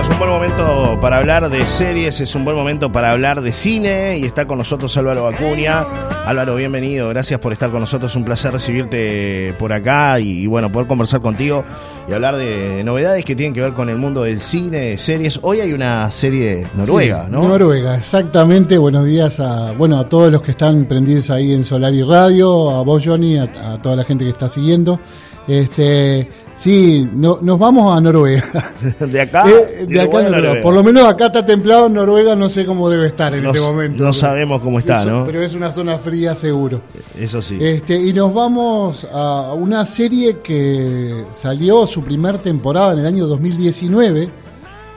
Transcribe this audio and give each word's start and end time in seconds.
Bueno, 0.00 0.14
es 0.14 0.18
un 0.18 0.18
buen 0.18 0.30
momento 0.30 0.98
para 0.98 1.18
hablar 1.18 1.50
de 1.50 1.66
series, 1.66 2.22
es 2.22 2.34
un 2.34 2.42
buen 2.42 2.56
momento 2.56 2.90
para 2.90 3.10
hablar 3.10 3.42
de 3.42 3.52
cine 3.52 4.16
y 4.18 4.24
está 4.24 4.46
con 4.46 4.56
nosotros 4.56 4.96
Álvaro 4.96 5.28
Acuña. 5.28 5.84
Álvaro, 6.24 6.54
bienvenido, 6.54 7.10
gracias 7.10 7.38
por 7.38 7.52
estar 7.52 7.70
con 7.70 7.80
nosotros, 7.80 8.16
un 8.16 8.24
placer 8.24 8.50
recibirte 8.50 9.54
por 9.58 9.74
acá 9.74 10.18
y, 10.18 10.46
bueno, 10.46 10.72
poder 10.72 10.88
conversar 10.88 11.20
contigo 11.20 11.64
y 12.08 12.14
hablar 12.14 12.36
de 12.36 12.82
novedades 12.82 13.26
que 13.26 13.36
tienen 13.36 13.52
que 13.52 13.60
ver 13.60 13.74
con 13.74 13.90
el 13.90 13.98
mundo 13.98 14.22
del 14.22 14.40
cine, 14.40 14.78
de 14.78 14.96
series. 14.96 15.38
Hoy 15.42 15.60
hay 15.60 15.74
una 15.74 16.10
serie 16.10 16.66
noruega, 16.74 17.26
Sí, 17.26 17.32
¿no? 17.32 17.46
Noruega, 17.46 17.96
exactamente. 17.96 18.78
Buenos 18.78 19.04
días 19.04 19.38
a, 19.38 19.72
bueno, 19.72 19.98
a 19.98 20.08
todos 20.08 20.32
los 20.32 20.40
que 20.40 20.52
están 20.52 20.86
prendidos 20.86 21.28
ahí 21.28 21.52
en 21.52 21.62
Solar 21.62 21.92
y 21.92 22.02
Radio, 22.02 22.70
a 22.70 22.82
vos, 22.84 23.02
Johnny, 23.04 23.36
a, 23.36 23.42
a 23.42 23.82
toda 23.82 23.96
la 23.96 24.04
gente 24.04 24.24
que 24.24 24.30
está 24.30 24.48
siguiendo. 24.48 24.98
Este, 25.46 26.28
sí, 26.60 27.08
no, 27.12 27.38
nos 27.40 27.58
vamos 27.58 27.96
a 27.96 28.00
Noruega. 28.00 28.44
de 29.00 29.20
acá, 29.20 29.44
Eh, 29.48 29.86
de 29.86 30.00
acá 30.00 30.18
a 30.18 30.20
Uruguay 30.20 30.24
a 30.26 30.28
Noruega. 30.30 30.40
Noruega. 30.48 30.62
Por 30.62 30.74
lo 30.74 30.82
menos 30.84 31.04
acá 31.08 31.26
está 31.26 31.44
templado, 31.44 31.86
en 31.86 31.94
Noruega 31.94 32.36
no 32.36 32.48
sé 32.48 32.66
cómo 32.66 32.88
debe 32.90 33.06
estar 33.06 33.34
en 33.34 33.42
No 33.44 33.50
este 33.52 33.60
momento. 33.62 34.04
no 34.04 34.12
sabemos 34.12 34.60
cómo 34.62 34.78
está, 34.78 35.00
Eso- 35.00 35.10
¿no? 35.10 35.26
Pero 35.26 35.42
es 35.42 35.54
una 35.54 35.70
zona 35.70 35.98
fría 35.98 36.34
seguro. 36.34 36.82
Eso 37.18 37.40
sí. 37.40 37.58
Este, 37.60 37.94
y 38.00 38.12
nos 38.12 38.32
vamos 38.34 39.06
a 39.12 39.52
una 39.54 39.84
serie 39.84 40.38
que 40.38 41.24
salió 41.32 41.86
su 41.86 42.02
primer 42.04 42.38
temporada 42.38 42.92
en 42.92 42.98
el 43.00 43.06
año 43.06 43.26
2019. 43.26 44.30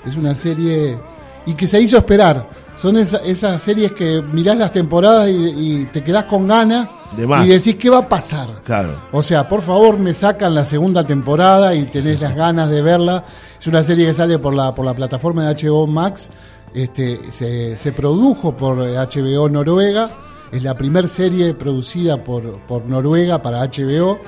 Es 0.05 0.17
una 0.17 0.35
serie 0.35 0.97
y 1.45 1.53
que 1.53 1.65
se 1.67 1.79
hizo 1.79 1.97
esperar. 1.97 2.62
Son 2.75 2.97
esa- 2.97 3.19
esas 3.19 3.61
series 3.61 3.91
que 3.91 4.21
mirás 4.21 4.57
las 4.57 4.71
temporadas 4.71 5.29
y, 5.29 5.81
y 5.81 5.85
te 5.85 6.03
quedás 6.03 6.25
con 6.25 6.47
ganas 6.47 6.95
De 7.15 7.27
más. 7.27 7.45
y 7.47 7.49
decís 7.53 7.75
qué 7.75 7.89
va 7.89 7.99
a 7.99 8.09
pasar. 8.09 8.61
Claro. 8.63 8.95
O 9.11 9.21
sea, 9.21 9.47
por 9.47 9.61
favor, 9.61 9.99
me 9.99 10.13
sacan 10.13 10.55
la 10.55 10.65
segunda 10.65 11.05
temporada 11.05 11.75
y 11.75 11.85
tenés 11.85 12.19
las 12.19 12.35
ganas 12.35 12.69
de 12.69 12.81
verla. 12.81 13.23
Es 13.59 13.67
una 13.67 13.83
serie 13.83 14.07
que 14.07 14.13
sale 14.13 14.39
por 14.39 14.53
la, 14.55 14.73
por 14.73 14.85
la 14.85 14.93
plataforma 14.95 15.45
de 15.45 15.53
HBO 15.55 15.85
Max. 15.87 16.31
Este, 16.73 17.19
se, 17.31 17.75
se 17.75 17.91
produjo 17.91 18.57
por 18.57 18.77
HBO 18.79 19.47
Noruega. 19.49 20.09
Es 20.51 20.63
la 20.63 20.75
primera 20.75 21.07
serie 21.07 21.53
producida 21.53 22.23
por, 22.23 22.59
por 22.61 22.85
Noruega 22.85 23.41
para 23.41 23.63
HBO. 23.65 24.19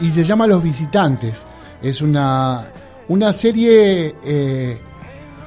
Y 0.00 0.08
se 0.08 0.24
llama 0.24 0.46
Los 0.46 0.62
Visitantes. 0.62 1.46
Es 1.82 2.00
una, 2.02 2.66
una 3.08 3.32
serie 3.34 4.14
eh, 4.24 4.80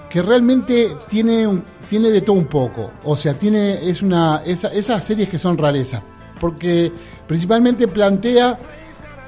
que 0.10 0.22
realmente 0.22 0.96
tiene, 1.08 1.46
un- 1.48 1.64
tiene 1.90 2.10
de 2.10 2.22
todo 2.22 2.36
un 2.38 2.48
poco. 2.48 2.92
O 3.04 3.16
sea, 3.16 3.34
tiene, 3.34 3.90
es 3.90 4.02
una, 4.02 4.42
esa- 4.46 4.70
esas 4.74 5.04
series 5.04 5.30
que 5.30 5.38
son 5.38 5.58
rarezas. 5.58 6.02
Porque 6.40 6.92
principalmente 7.28 7.88
plantea 7.88 8.58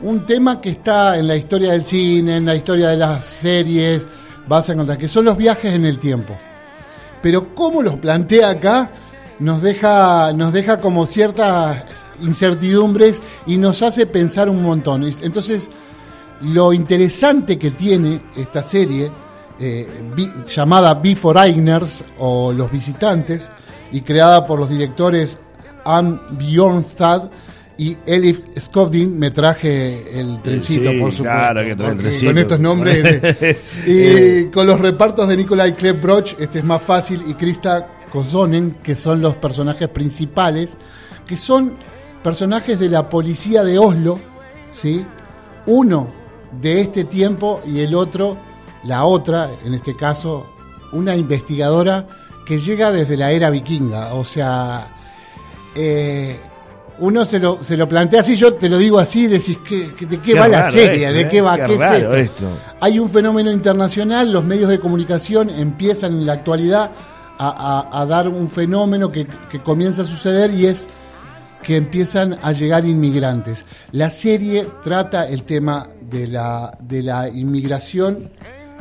un 0.01 0.25
tema 0.25 0.61
que 0.61 0.69
está 0.69 1.17
en 1.17 1.27
la 1.27 1.35
historia 1.35 1.71
del 1.73 1.83
cine, 1.83 2.37
en 2.37 2.45
la 2.45 2.55
historia 2.55 2.89
de 2.89 2.97
las 2.97 3.25
series, 3.25 4.07
vas 4.47 4.69
a 4.69 4.73
encontrar, 4.73 4.97
que 4.97 5.07
son 5.07 5.25
los 5.25 5.35
viajes 5.37 5.73
en 5.73 5.85
el 5.85 5.99
tiempo. 5.99 6.37
Pero 7.21 7.53
cómo 7.53 7.81
los 7.81 7.97
plantea 7.97 8.49
acá 8.49 8.91
nos 9.39 9.61
deja, 9.61 10.31
nos 10.33 10.53
deja 10.53 10.79
como 10.79 11.05
ciertas 11.05 12.05
incertidumbres 12.21 13.21
y 13.45 13.57
nos 13.57 13.81
hace 13.81 14.05
pensar 14.05 14.49
un 14.49 14.61
montón. 14.61 15.03
Entonces, 15.21 15.69
lo 16.41 16.71
interesante 16.73 17.57
que 17.59 17.71
tiene 17.71 18.21
esta 18.37 18.63
serie, 18.63 19.11
eh, 19.59 19.87
llamada 20.47 20.93
Beforeigners 20.95 22.03
o 22.17 22.53
Los 22.53 22.71
Visitantes, 22.71 23.51
y 23.91 24.01
creada 24.01 24.45
por 24.45 24.59
los 24.59 24.69
directores 24.69 25.39
Anne 25.85 26.19
Bjornstad 26.31 27.31
y 27.77 27.95
Elif 28.05 28.41
Skovdin, 28.59 29.17
me 29.17 29.31
traje 29.31 30.19
el 30.19 30.41
trencito, 30.41 30.91
Sí, 30.91 30.99
por 30.99 31.11
supuesto. 31.13 31.23
claro 31.23 31.61
que 31.63 31.75
trae 31.75 31.91
el 31.91 31.97
trencito. 31.97 32.25
Con 32.25 32.37
estos 32.37 32.59
nombres. 32.59 33.19
eh, 33.87 34.43
y 34.45 34.51
con 34.51 34.67
los 34.67 34.81
repartos 34.81 35.29
de 35.29 35.37
Nikolai 35.37 35.75
Klepp 35.75 36.01
Broch, 36.01 36.35
este 36.39 36.59
es 36.59 36.65
más 36.65 36.81
fácil, 36.81 37.23
y 37.25 37.35
Krista 37.35 37.87
Kosonen, 38.11 38.77
que 38.83 38.95
son 38.95 39.21
los 39.21 39.37
personajes 39.37 39.87
principales, 39.87 40.77
que 41.25 41.37
son 41.37 41.77
personajes 42.21 42.79
de 42.79 42.89
la 42.89 43.07
policía 43.07 43.63
de 43.63 43.79
Oslo, 43.79 44.19
¿sí? 44.71 45.05
Uno 45.65 46.11
de 46.59 46.81
este 46.81 47.05
tiempo 47.05 47.61
y 47.65 47.79
el 47.79 47.95
otro, 47.95 48.37
la 48.83 49.05
otra, 49.05 49.49
en 49.65 49.73
este 49.73 49.95
caso, 49.95 50.45
una 50.91 51.15
investigadora 51.15 52.07
que 52.45 52.57
llega 52.59 52.91
desde 52.91 53.17
la 53.17 53.31
era 53.31 53.49
vikinga. 53.49 54.13
O 54.15 54.23
sea, 54.23 54.87
eh, 55.75 56.39
uno 56.99 57.23
se 57.23 57.39
lo, 57.39 57.63
se 57.63 57.77
lo 57.77 57.87
plantea 57.87 58.21
así, 58.21 58.35
yo 58.35 58.53
te 58.55 58.67
lo 58.67 58.77
digo 58.77 58.99
así, 58.99 59.27
decís, 59.27 59.57
¿qué, 59.67 59.93
qué- 59.97 60.05
¿de 60.05 60.17
qué, 60.19 60.33
Qué 60.33 60.39
va 60.39 60.47
la 60.47 60.69
serie? 60.71 61.05
esto, 61.05 61.13
¿De 61.15 61.21
¿eh? 61.21 61.29
qué 61.29 61.41
va? 61.41 61.55
Qué 61.57 61.65
¿Qué, 61.67 61.73
es 61.75 61.81
esto? 61.91 62.13
esto. 62.15 62.47
Hay 62.81 62.99
un 62.99 63.09
fenómeno 63.09 63.51
internacional, 63.51 64.31
los 64.31 64.43
medios 64.43 64.69
de 64.69 64.79
comunicación 64.79 65.49
empiezan 65.49 66.11
en 66.13 66.25
la 66.25 66.33
actualidad 66.33 66.91
a, 67.37 67.87
a- 67.91 68.01
a 68.01 68.05
dar 68.05 68.27
un 68.27 68.49
fenómeno 68.49 69.11
que, 69.11 69.27
que 69.49 69.61
comienza 69.61 70.01
a 70.01 70.05
suceder 70.05 70.53
y 70.53 70.65
es 70.65 70.87
que 71.63 71.75
empiezan 71.77 72.37
a 72.41 72.51
llegar 72.51 72.85
inmigrantes. 72.85 73.65
La 73.91 74.09
serie 74.09 74.67
trata 74.83 75.27
el 75.27 75.43
tema 75.43 75.87
de 76.01 76.27
la, 76.27 76.75
de 76.81 77.03
la 77.03 77.29
inmigración 77.29 78.29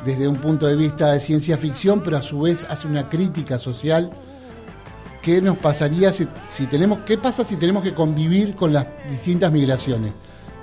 desde 0.05 0.27
un 0.29 0.37
punto 0.37 0.67
de 0.67 0.77
vista 0.77 1.13
de 1.13 1.21
ciencia 1.21 1.57
ficción, 1.59 2.03
pero 2.03 2.17
a 2.17 2.23
su 2.23 2.41
vez 2.41 2.67
hace 2.69 2.87
una 2.87 3.09
crítica 3.09 3.59
social. 3.59 4.11
¿Qué 5.23 5.43
nos 5.43 5.59
pasaría 5.59 6.13
si, 6.13 6.27
si 6.49 6.67
tenemos, 6.67 7.01
qué 7.05 7.19
pasa 7.19 7.45
si 7.45 7.57
tenemos 7.57 7.83
que 7.83 7.93
convivir 7.93 8.55
con 8.55 8.73
las 8.73 8.87
distintas 9.11 9.51
migraciones? 9.53 10.13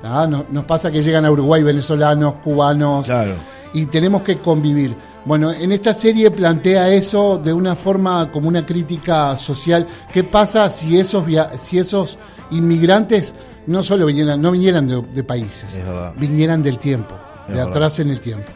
Ah, 0.03 0.25
no- 0.29 0.45
nos 0.49 0.65
pasa 0.65 0.91
que 0.91 1.03
llegan 1.03 1.25
a 1.25 1.31
Uruguay 1.31 1.61
venezolanos, 1.63 2.35
cubanos, 2.35 3.05
Claro. 3.05 3.33
y 3.73 3.85
tenemos 3.87 4.21
que 4.21 4.37
convivir. 4.37 4.95
Bueno, 5.25 5.51
en 5.51 5.71
esta 5.71 5.93
serie 5.93 6.31
plantea 6.31 6.89
eso 6.89 7.37
de 7.37 7.51
una 7.51 7.75
forma 7.75 8.31
como 8.31 8.47
una 8.47 8.65
crítica 8.65 9.35
social. 9.37 9.85
¿Qué 10.13 10.23
pasa 10.23 10.69
si 10.69 10.97
esos 10.99 11.25
via- 11.25 11.57
si 11.57 11.77
esos 11.79 12.17
inmigrantes 12.51 13.33
no 13.67 13.83
solo 13.83 14.05
vinieran, 14.05 14.41
no 14.41 14.51
vinieran 14.51 14.87
de, 14.87 15.01
de 15.01 15.23
países, 15.23 15.79
vinieran 16.17 16.61
del 16.63 16.77
tiempo, 16.79 17.15
Es 17.43 17.47
de 17.49 17.53
verdad. 17.55 17.69
atrás 17.71 17.99
en 17.99 18.09
el 18.11 18.19
tiempo? 18.19 18.51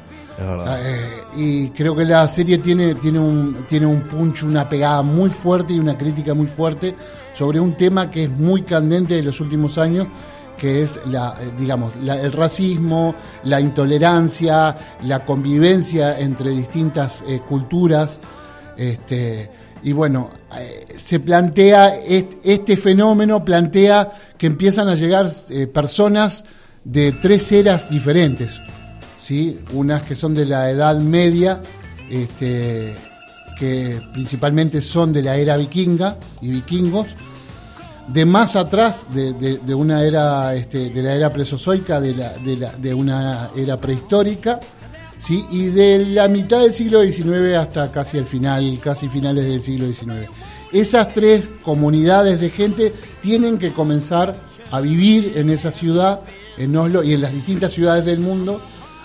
Verdad. 0.46 0.80
Eh, 0.86 1.24
y 1.36 1.70
creo 1.70 1.96
que 1.96 2.06
la 2.06 2.28
serie 2.28 2.60
tiene, 2.60 2.96
tiene, 2.96 3.20
un, 3.20 3.66
tiene 3.68 3.86
un 3.86 4.02
punch, 4.04 4.44
una 4.44 4.68
pegada 4.70 5.02
muy 5.02 5.30
fuerte 5.30 5.74
y 5.74 5.80
una 5.80 5.96
crítica 5.96 6.34
muy 6.34 6.48
fuerte 6.48 6.96
sobre 7.34 7.60
un 7.60 7.76
tema 7.76 8.10
que 8.10 8.24
es 8.26 8.30
muy 8.30 8.62
candente 8.62 9.16
de 9.16 9.24
los 9.24 9.40
últimos 9.42 9.78
años, 9.78 10.08
que 10.58 10.82
es 10.82 11.00
la, 11.08 11.36
eh, 11.42 11.52
digamos, 11.58 11.94
el 12.02 12.32
racismo, 12.32 13.16
la 13.44 13.60
intolerancia, 13.62 14.76
la 15.04 15.26
convivencia 15.26 16.20
entre 16.20 16.52
distintas 16.52 17.24
eh, 17.28 17.42
culturas. 17.48 18.20
Este, 18.78 19.50
y 19.84 19.92
bueno, 19.94 20.30
se 20.96 21.20
plantea 21.20 21.96
est- 21.98 22.34
este 22.44 22.76
fenómeno, 22.78 23.44
plantea 23.46 24.12
que 24.38 24.48
empiezan 24.48 24.88
a 24.90 24.96
llegar 24.96 25.28
personas 25.74 26.44
de 26.84 27.12
tres 27.14 27.52
eras 27.52 27.90
diferentes. 27.90 28.60
¿Sí? 29.20 29.60
unas 29.74 30.04
que 30.04 30.16
son 30.16 30.34
de 30.34 30.46
la 30.46 30.70
Edad 30.72 30.98
Media, 31.00 31.62
este, 32.10 32.96
que 33.58 34.02
principalmente 34.14 34.82
son 34.82 35.14
de 35.14 35.22
la 35.22 35.38
era 35.38 35.58
vikinga 35.58 36.18
y 36.42 36.50
vikingos, 36.50 37.16
de 38.08 38.26
más 38.26 38.56
atrás, 38.56 39.06
de, 39.12 39.76
una 39.76 40.04
era, 40.04 40.56
este, 40.56 40.90
de 40.90 41.04
la 41.04 41.14
era 41.14 41.32
presozoica, 41.32 42.02
de, 42.02 42.68
de 42.80 42.94
una 42.94 43.52
era 43.56 43.80
prehistórica, 43.80 44.60
¿sí? 45.20 45.46
y 45.52 45.66
de 45.66 46.06
la 46.08 46.28
mitad 46.28 46.62
del 46.62 46.74
siglo 46.74 47.04
XIX 47.04 47.58
hasta 47.58 47.92
casi 47.92 48.18
el 48.18 48.26
final, 48.26 48.80
casi 48.82 49.08
finales 49.10 49.46
del 49.46 49.62
siglo 49.62 49.86
XIX. 49.86 50.28
Esas 50.72 51.14
tres 51.14 51.48
comunidades 51.62 52.40
de 52.42 52.50
gente 52.50 52.94
tienen 53.22 53.60
que 53.60 53.72
comenzar 53.72 54.36
a 54.72 54.82
vivir 54.82 55.34
en 55.36 55.50
esa 55.50 55.72
ciudad, 55.72 56.22
en 56.58 56.76
Oslo 56.76 57.04
y 57.04 57.14
en 57.14 57.22
las 57.22 57.34
distintas 57.34 57.74
ciudades 57.74 58.06
del 58.06 58.20
mundo, 58.20 58.62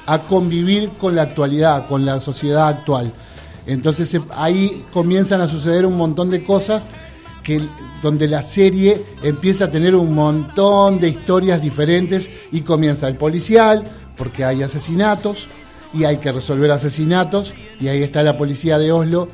a 0.06 0.20
convivir 0.20 0.90
con 1.00 1.14
la 1.16 1.22
actualidad, 1.22 1.86
con 1.88 2.04
la 2.04 2.20
sociedad 2.20 2.68
actual. 2.68 3.12
Entonces 3.66 4.08
se- 4.10 4.20
ahí 4.36 4.84
comienzan 4.92 5.40
a 5.40 5.46
suceder 5.48 5.86
un 5.86 5.96
montón 5.96 6.28
de 6.30 6.44
cosas 6.44 6.88
que 7.42 7.62
donde 8.02 8.26
la 8.28 8.42
serie 8.42 9.02
empieza 9.22 9.66
a 9.66 9.70
tener 9.70 9.94
un 9.94 10.14
montón 10.14 10.98
de 11.00 11.08
historias 11.08 11.60
diferentes 11.62 12.30
y 12.52 12.60
comienza 12.62 13.08
el 13.08 13.16
policial, 13.16 13.84
porque 14.16 14.44
hay 14.44 14.62
asesinatos 14.62 15.48
y 15.92 16.04
hay 16.04 16.16
que 16.18 16.32
resolver 16.32 16.70
asesinatos 16.70 17.54
y 17.80 17.88
ahí 17.88 18.02
está 18.02 18.22
la 18.22 18.36
policía 18.36 18.78
de 18.78 18.92
Oslo 18.92 19.28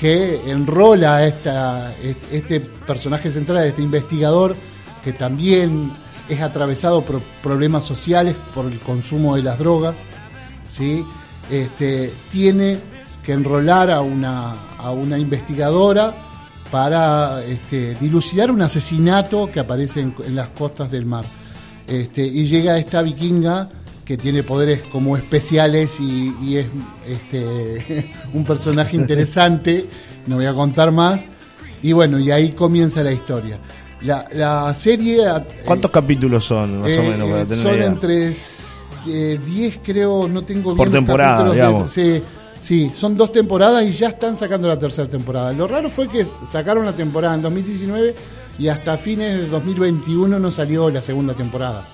que 0.00 0.50
enrola 0.50 1.16
a 1.16 1.26
esta, 1.26 1.94
este, 2.32 2.60
personaje 2.60 3.30
central, 3.30 3.64
este 3.66 3.82
investigador 3.82 4.56
que 5.04 5.12
también 5.12 5.92
es 6.28 6.40
atravesado 6.40 7.02
por 7.02 7.20
problemas 7.42 7.84
sociales, 7.84 8.36
por 8.54 8.66
el 8.66 8.78
consumo 8.78 9.36
de 9.36 9.42
las 9.42 9.58
drogas, 9.58 9.96
¿sí? 10.66 11.04
este, 11.50 12.12
tiene 12.30 12.78
que 13.24 13.32
enrolar 13.32 13.90
a 13.90 14.00
una, 14.00 14.54
a 14.78 14.90
una 14.90 15.18
investigadora 15.18 16.14
para 16.70 17.44
este, 17.44 17.94
dilucidar 18.00 18.50
un 18.50 18.62
asesinato 18.62 19.50
que 19.52 19.60
aparece 19.60 20.00
en, 20.00 20.14
las 20.34 20.48
costas 20.48 20.90
del 20.90 21.04
mar. 21.04 21.24
Este, 21.86 22.26
y 22.26 22.46
llega 22.46 22.78
esta 22.78 23.02
vikinga 23.02 23.68
que 24.04 24.16
tiene 24.16 24.42
poderes 24.42 24.82
como 24.82 25.16
especiales 25.16 26.00
y, 26.00 26.56
es 26.56 26.66
este, 27.06 28.12
un 28.32 28.44
personaje 28.44 28.96
interesante, 28.96 29.86
no 30.26 30.36
voy 30.36 30.46
a 30.46 30.54
contar 30.54 30.92
más, 30.92 31.26
y 31.82 31.92
bueno, 31.92 32.18
y 32.18 32.30
ahí 32.30 32.52
comienza 32.52 33.02
la 33.02 33.12
historia. 33.12 33.58
La, 34.04 34.74
serie... 34.74 35.24
Eh, 35.26 35.62
¿Cuántos 35.64 35.90
capítulos 35.90 36.44
son, 36.44 36.80
más 36.80 36.90
o 36.90 36.94
eh, 36.94 37.10
menos, 37.10 37.28
para 37.28 37.44
tener 37.44 37.62
Son 37.62 37.82
entre 37.82 38.34
10, 39.38 39.80
creo, 39.82 40.28
no 40.28 40.42
tengo 40.42 40.74
bien 40.74 40.76
Por 40.76 40.90
temporada, 40.90 41.52
digamos. 41.52 41.92
sí, 41.92 42.22
sí, 42.60 42.90
son 42.94 43.16
dos 43.16 43.32
temporadas 43.32 43.84
y 43.84 43.92
ya 43.92 44.08
están 44.08 44.36
sacando 44.36 44.68
la 44.68 44.78
tercera 44.78 45.08
temporada. 45.08 45.52
Lo 45.52 45.66
raro 45.66 45.88
fue 45.90 46.08
que 46.08 46.26
sacaron 46.46 46.84
la 46.84 46.92
temporada 46.92 47.34
en 47.34 47.42
2019 47.42 48.14
y 48.58 48.68
hasta 48.68 48.96
fines 48.96 49.40
de 49.40 49.48
2021 49.48 50.38
no 50.38 50.50
salió 50.50 50.90
la 50.90 51.00
segunda 51.00 51.34
temporada 51.34 51.84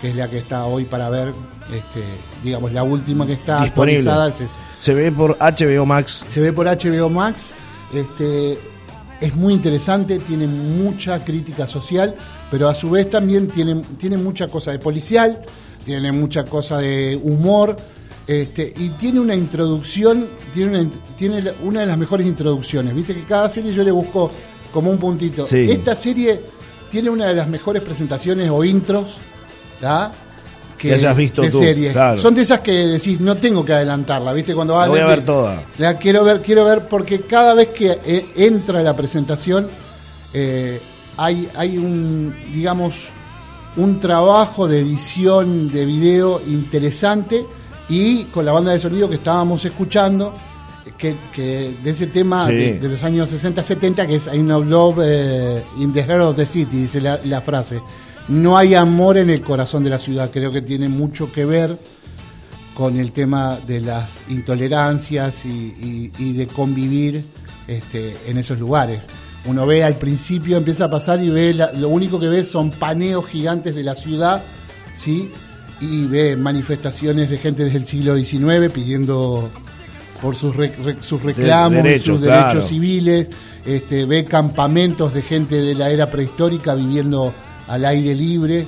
que 0.00 0.08
es 0.08 0.16
la 0.16 0.28
que 0.28 0.38
está 0.38 0.64
hoy 0.64 0.84
para 0.84 1.10
ver, 1.10 1.28
este, 1.74 2.02
digamos, 2.42 2.72
la 2.72 2.82
última 2.82 3.26
que 3.26 3.34
está 3.34 3.62
actualizada 3.62 4.28
es 4.28 4.58
Se 4.78 4.94
ve 4.94 5.12
por 5.12 5.36
HBO 5.38 5.84
Max. 5.84 6.24
Se 6.26 6.40
ve 6.40 6.52
por 6.52 6.66
HBO 6.66 7.10
Max. 7.10 7.52
Este, 7.92 8.58
es 9.20 9.36
muy 9.36 9.54
interesante, 9.54 10.18
tiene 10.18 10.46
mucha 10.46 11.22
crítica 11.24 11.66
social, 11.66 12.14
pero 12.50 12.68
a 12.68 12.74
su 12.74 12.90
vez 12.90 13.10
también 13.10 13.48
tiene, 13.48 13.82
tiene 13.98 14.16
mucha 14.16 14.48
cosa 14.48 14.72
de 14.72 14.78
policial, 14.78 15.40
tiene 15.84 16.12
mucha 16.12 16.44
cosa 16.44 16.78
de 16.78 17.18
humor. 17.22 17.76
Este, 18.26 18.72
y 18.76 18.90
tiene 18.90 19.18
una 19.18 19.34
introducción, 19.34 20.28
tiene 20.54 20.78
una, 20.78 20.90
tiene 21.18 21.52
una 21.62 21.80
de 21.80 21.86
las 21.86 21.98
mejores 21.98 22.26
introducciones. 22.26 22.94
Viste 22.94 23.14
que 23.14 23.24
cada 23.24 23.50
serie 23.50 23.74
yo 23.74 23.82
le 23.82 23.90
busco 23.90 24.30
como 24.72 24.90
un 24.90 24.98
puntito. 24.98 25.46
Esta 25.50 25.94
serie 25.94 26.40
tiene 26.90 27.10
una 27.10 27.26
de 27.26 27.34
las 27.34 27.48
mejores 27.48 27.82
presentaciones 27.82 28.48
o 28.50 28.62
intros 28.64 29.16
que, 30.80 30.94
hayas 30.94 31.14
visto 31.14 31.42
tú. 31.42 31.62
Son 32.16 32.34
de 32.34 32.42
esas 32.42 32.60
que 32.60 32.72
decís, 32.72 33.20
no 33.20 33.36
tengo 33.36 33.64
que 33.64 33.74
adelantarla, 33.74 34.32
¿viste? 34.32 34.54
Cuando 34.54 34.78
la 34.78 34.88
voy 34.88 35.00
a 35.00 35.06
ver 35.06 35.24
toda. 35.24 35.62
La 35.76 35.98
quiero 35.98 36.24
ver, 36.24 36.40
quiero 36.40 36.64
ver, 36.64 36.88
porque 36.88 37.20
cada 37.20 37.52
vez 37.52 37.68
que 37.68 37.98
eh, 38.04 38.30
entra 38.36 38.82
la 38.82 38.96
presentación, 38.96 39.68
eh, 40.32 40.80
hay, 41.18 41.50
hay 41.54 41.76
un, 41.76 42.34
digamos, 42.54 43.08
un 43.76 44.00
trabajo 44.00 44.66
de 44.66 44.80
edición 44.80 45.70
de 45.70 45.84
video 45.84 46.40
interesante 46.46 47.44
y 47.90 48.24
con 48.24 48.46
la 48.46 48.52
banda 48.52 48.72
de 48.72 48.78
sonido 48.78 49.08
que 49.08 49.16
estábamos 49.16 49.62
escuchando, 49.66 50.32
que, 50.96 51.14
de 51.82 51.90
ese 51.90 52.06
tema 52.06 52.46
de, 52.46 52.80
los 52.82 53.02
años 53.04 53.30
60-70, 53.32 54.06
que 54.06 54.14
es 54.14 54.30
I 54.32 54.38
Know 54.38 54.64
Love 54.64 54.98
eh, 55.02 55.62
in 55.78 55.92
the 55.92 56.02
Heart 56.02 56.22
of 56.22 56.36
the 56.36 56.46
City, 56.46 56.78
dice 56.78 57.00
la 57.00 57.40
frase 57.42 57.82
no 58.30 58.56
hay 58.56 58.74
amor 58.74 59.18
en 59.18 59.28
el 59.28 59.42
corazón 59.42 59.82
de 59.84 59.90
la 59.90 59.98
ciudad. 59.98 60.30
Creo 60.30 60.52
que 60.52 60.62
tiene 60.62 60.88
mucho 60.88 61.32
que 61.32 61.44
ver 61.44 61.78
con 62.74 62.98
el 62.98 63.12
tema 63.12 63.58
de 63.66 63.80
las 63.80 64.22
intolerancias 64.28 65.44
y, 65.44 66.08
de 66.08 66.46
convivir 66.46 67.22
este, 67.66 68.16
en 68.26 68.38
esos 68.38 68.58
lugares. 68.58 69.08
Uno 69.46 69.66
ve 69.66 69.82
al 69.82 69.96
principio, 69.96 70.56
empieza 70.56 70.84
a 70.84 70.90
pasar 70.90 71.22
y 71.22 71.28
ve, 71.28 71.54
lo 71.54 71.88
único 71.88 72.20
que 72.20 72.28
ve 72.28 72.44
son 72.44 72.70
paneos 72.70 73.26
gigantes 73.26 73.74
de 73.74 73.82
la 73.82 73.94
ciudad, 73.94 74.42
¿sí? 74.94 75.30
Y 75.80 76.04
ve 76.04 76.36
manifestaciones 76.36 77.30
de 77.30 77.38
gente 77.38 77.64
desde 77.64 77.78
el 77.78 77.86
siglo 77.86 78.16
XIX 78.16 78.72
pidiendo 78.72 79.50
por 80.22 80.36
sus, 80.36 80.54
sus 81.00 81.22
reclamos, 81.22 82.02
sus 82.02 82.20
derechos 82.20 82.68
civiles, 82.68 83.28
este, 83.64 84.04
ve 84.04 84.24
campamentos 84.24 85.14
de 85.14 85.22
gente 85.22 85.56
de 85.56 85.74
la 85.74 85.90
era 85.90 86.10
prehistórica 86.10 86.74
viviendo 86.74 87.32
al 87.70 87.84
aire 87.84 88.14
libre. 88.14 88.66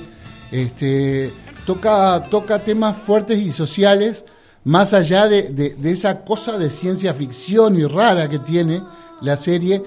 Este, 0.51 1.31
toca, 1.65 2.23
toca 2.29 2.59
temas 2.59 2.97
fuertes 2.97 3.41
y 3.41 3.51
sociales, 3.51 4.25
más 4.63 4.93
allá 4.93 5.27
de, 5.27 5.75
esa 5.83 6.23
cosa 6.23 6.57
de 6.57 6.69
ciencia 6.69 7.13
ficción 7.13 7.75
y 7.75 7.83
rara 7.85 8.29
que 8.29 8.39
tiene 8.39 8.81
la 9.21 9.35
serie, 9.35 9.83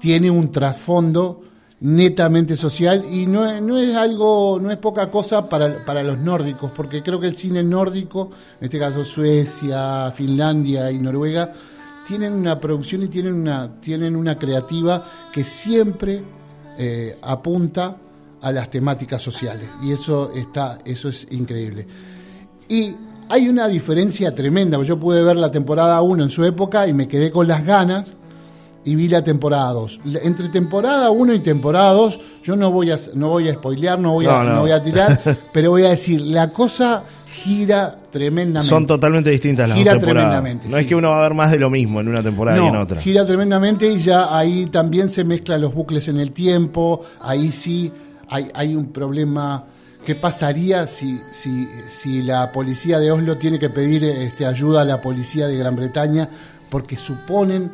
tiene 0.00 0.30
un 0.30 0.50
trasfondo 0.50 1.42
netamente 1.78 2.56
social 2.56 3.04
y 3.08 3.26
no, 3.26 3.46
es 3.46 3.96
algo, 3.96 4.58
no 4.60 4.70
es 4.70 4.78
poca 4.78 5.10
cosa 5.10 5.48
para, 5.48 5.84
para, 5.84 6.02
los 6.02 6.18
nórdicos, 6.18 6.72
porque 6.72 7.02
creo 7.02 7.20
que 7.20 7.28
el 7.28 7.36
cine 7.36 7.62
nórdico, 7.62 8.30
en 8.58 8.64
este 8.64 8.78
caso 8.78 9.04
Suecia, 9.04 10.10
Finlandia 10.12 10.90
y 10.90 10.98
Noruega, 10.98 11.52
tienen 12.06 12.32
una 12.32 12.58
producción 12.58 13.02
y 13.02 13.08
tienen 13.08 13.34
una, 13.34 13.80
tienen 13.80 14.16
una 14.16 14.38
creativa 14.38 15.04
que 15.32 15.44
siempre 15.44 16.24
eh, 16.78 17.18
apunta 17.22 17.96
a 18.46 18.52
las 18.52 18.70
temáticas 18.70 19.20
sociales. 19.20 19.68
Y 19.82 19.90
eso, 19.90 20.30
está, 20.32 20.78
eso 20.84 21.08
es 21.08 21.26
increíble. 21.32 21.84
Y 22.68 22.94
hay 23.28 23.48
una 23.48 23.66
diferencia 23.66 24.32
tremenda. 24.36 24.80
Yo 24.82 25.00
pude 25.00 25.20
ver 25.20 25.34
la 25.34 25.50
temporada 25.50 26.00
1 26.00 26.22
en 26.22 26.30
su 26.30 26.44
época 26.44 26.86
y 26.86 26.92
me 26.92 27.08
quedé 27.08 27.32
con 27.32 27.48
las 27.48 27.66
ganas 27.66 28.14
y 28.84 28.94
vi 28.94 29.08
la 29.08 29.24
temporada 29.24 29.72
2. 29.72 30.00
Entre 30.22 30.48
temporada 30.48 31.10
1 31.10 31.34
y 31.34 31.40
temporada 31.40 31.90
2, 31.92 32.20
yo 32.44 32.54
no 32.54 32.70
voy 32.70 32.92
a, 32.92 32.96
no 33.14 33.30
voy 33.30 33.48
a 33.48 33.54
spoilear, 33.54 33.98
no 33.98 34.12
voy 34.12 34.26
a, 34.26 34.44
no, 34.44 34.60
voy 34.60 34.70
a 34.70 34.80
tirar, 34.80 35.20
pero 35.52 35.70
voy 35.70 35.82
a 35.82 35.88
decir, 35.88 36.20
la 36.20 36.52
cosa 36.52 37.02
gira 37.28 37.98
tremendamente. 38.12 38.68
Son 38.68 38.86
totalmente 38.86 39.30
distintas 39.30 39.68
las 39.68 39.76
gira 39.76 39.98
tremendamente. 39.98 40.68
No 40.68 40.76
es 40.76 40.86
que 40.86 40.94
uno 40.94 41.10
va 41.10 41.18
a 41.18 41.22
ver 41.22 41.34
más 41.34 41.50
de 41.50 41.58
lo 41.58 41.68
mismo 41.68 42.00
en 42.00 42.06
una 42.06 42.22
temporada 42.22 42.62
y 42.62 42.64
en 42.64 42.76
otra. 42.76 43.00
Gira 43.00 43.26
tremendamente 43.26 43.90
y 43.90 43.98
ya 43.98 44.38
ahí 44.38 44.66
también 44.66 45.08
se 45.08 45.24
mezclan 45.24 45.60
los 45.60 45.74
bucles 45.74 46.06
en 46.06 46.20
el 46.20 46.30
tiempo, 46.30 47.02
ahí 47.20 47.50
sí 47.50 47.90
hay, 48.28 48.74
un 48.74 48.92
problema. 48.92 49.66
¿Qué 50.04 50.14
pasaría 50.14 50.86
si, 50.86 51.20
si, 51.32 51.68
si, 51.88 52.22
la 52.22 52.52
policía 52.52 52.98
de 52.98 53.10
Oslo 53.10 53.38
tiene 53.38 53.58
que 53.58 53.70
pedir 53.70 54.04
este, 54.04 54.46
ayuda 54.46 54.82
a 54.82 54.84
la 54.84 55.00
policía 55.00 55.48
de 55.48 55.56
Gran 55.56 55.76
Bretaña 55.76 56.28
porque 56.70 56.96
suponen 56.96 57.70